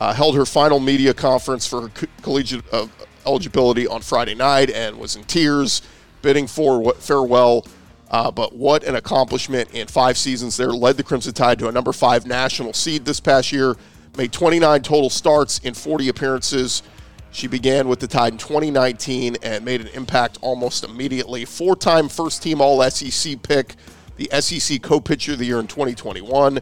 uh, 0.01 0.15
held 0.15 0.37
her 0.37 0.47
final 0.47 0.81
media 0.81 1.13
conference 1.13 1.67
for 1.67 1.83
her 1.83 1.89
co- 1.89 2.07
collegiate 2.23 2.65
uh, 2.73 2.87
eligibility 3.27 3.87
on 3.87 4.01
Friday 4.01 4.35
night 4.35 4.71
and 4.71 4.99
was 4.99 5.17
in 5.17 5.25
tears, 5.25 5.83
bidding 6.23 6.47
for 6.47 6.81
what 6.81 6.97
farewell. 6.97 7.65
Uh, 8.11 8.31
but 8.31 8.55
what 8.55 8.83
an 8.85 8.97
accomplishment 8.97 9.71
in 9.73 9.87
five 9.87 10.19
seasons 10.19 10.57
there. 10.57 10.71
Led 10.71 10.97
the 10.97 11.03
Crimson 11.03 11.33
Tide 11.33 11.59
to 11.61 11.69
a 11.69 11.73
number 11.73 11.93
five 11.93 12.27
national 12.27 12.73
seed 12.73 13.05
this 13.05 13.21
past 13.21 13.53
year, 13.53 13.77
made 14.19 14.33
29 14.33 14.83
total 14.83 15.11
starts 15.11 15.59
in 15.61 15.75
40 15.75 16.09
appearances. 16.09 16.83
She 17.31 17.47
began 17.47 17.87
with 17.87 18.01
the 18.01 18.09
Tide 18.09 18.33
in 18.33 18.39
2019 18.39 19.37
and 19.43 19.65
made 19.65 19.81
an 19.81 19.87
impact 19.89 20.39
almost 20.41 20.83
immediately. 20.83 21.45
Four 21.45 21.77
time 21.77 22.09
first 22.09 22.43
team 22.43 22.61
All 22.61 22.83
SEC 22.91 23.41
pick, 23.43 23.77
the 24.17 24.29
SEC 24.41 24.83
co 24.83 25.01
pitcher 25.01 25.35
of 25.35 25.39
the 25.39 25.47
year 25.47 25.61
in 25.61 25.69
2021 25.69 26.61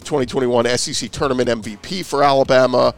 the 0.00 0.06
2021 0.06 0.78
SEC 0.78 1.10
Tournament 1.10 1.48
MVP 1.48 2.04
for 2.04 2.22
Alabama. 2.22 2.94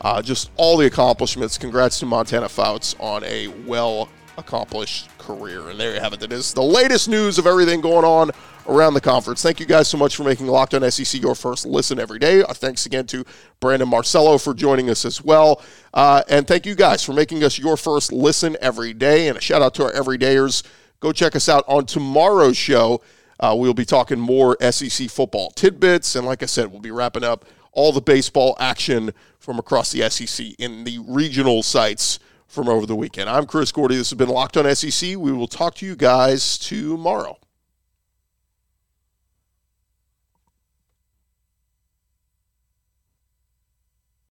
Uh, 0.00 0.22
just 0.22 0.50
all 0.56 0.76
the 0.76 0.86
accomplishments. 0.86 1.58
Congrats 1.58 1.98
to 2.00 2.06
Montana 2.06 2.48
Fouts 2.48 2.94
on 2.98 3.24
a 3.24 3.48
well 3.66 4.08
accomplished 4.38 5.08
career. 5.18 5.68
And 5.68 5.78
there 5.78 5.94
you 5.94 6.00
have 6.00 6.12
it. 6.12 6.20
That 6.20 6.32
is 6.32 6.52
the 6.52 6.62
latest 6.62 7.08
news 7.08 7.38
of 7.38 7.46
everything 7.46 7.80
going 7.80 8.04
on 8.04 8.30
around 8.68 8.94
the 8.94 9.00
conference. 9.00 9.42
Thank 9.42 9.60
you 9.60 9.66
guys 9.66 9.88
so 9.88 9.96
much 9.96 10.16
for 10.16 10.24
making 10.24 10.46
Locked 10.46 10.74
On 10.74 10.90
SEC 10.90 11.20
your 11.20 11.34
first 11.34 11.66
listen 11.66 11.98
every 11.98 12.18
day. 12.18 12.42
Uh, 12.42 12.52
thanks 12.52 12.86
again 12.86 13.06
to 13.06 13.24
Brandon 13.60 13.88
Marcello 13.88 14.38
for 14.38 14.54
joining 14.54 14.90
us 14.90 15.04
as 15.04 15.22
well. 15.22 15.62
Uh, 15.94 16.22
and 16.28 16.46
thank 16.46 16.66
you 16.66 16.74
guys 16.74 17.02
for 17.02 17.12
making 17.12 17.44
us 17.44 17.58
your 17.58 17.76
first 17.76 18.12
listen 18.12 18.56
every 18.60 18.92
day. 18.92 19.28
And 19.28 19.38
a 19.38 19.40
shout 19.40 19.62
out 19.62 19.74
to 19.74 19.84
our 19.84 19.92
everydayers. 19.92 20.62
Go 21.00 21.12
check 21.12 21.36
us 21.36 21.48
out 21.48 21.64
on 21.68 21.86
tomorrow's 21.86 22.56
show. 22.56 23.00
Uh, 23.38 23.54
we'll 23.56 23.74
be 23.74 23.84
talking 23.84 24.18
more 24.18 24.56
SEC 24.70 25.10
football 25.10 25.50
tidbits. 25.50 26.16
And 26.16 26.26
like 26.26 26.42
I 26.42 26.46
said, 26.46 26.72
we'll 26.72 26.80
be 26.80 26.90
wrapping 26.90 27.24
up 27.24 27.44
all 27.72 27.92
the 27.92 28.00
baseball 28.00 28.56
action 28.58 29.12
from 29.38 29.58
across 29.58 29.92
the 29.92 30.08
SEC 30.08 30.46
in 30.58 30.84
the 30.84 30.98
regional 31.06 31.62
sites 31.62 32.18
from 32.46 32.68
over 32.68 32.86
the 32.86 32.96
weekend. 32.96 33.28
I'm 33.28 33.46
Chris 33.46 33.72
Gordy. 33.72 33.96
This 33.96 34.10
has 34.10 34.18
been 34.18 34.28
Locked 34.28 34.56
on 34.56 34.74
SEC. 34.74 35.16
We 35.16 35.32
will 35.32 35.48
talk 35.48 35.74
to 35.76 35.86
you 35.86 35.96
guys 35.96 36.58
tomorrow. 36.58 37.38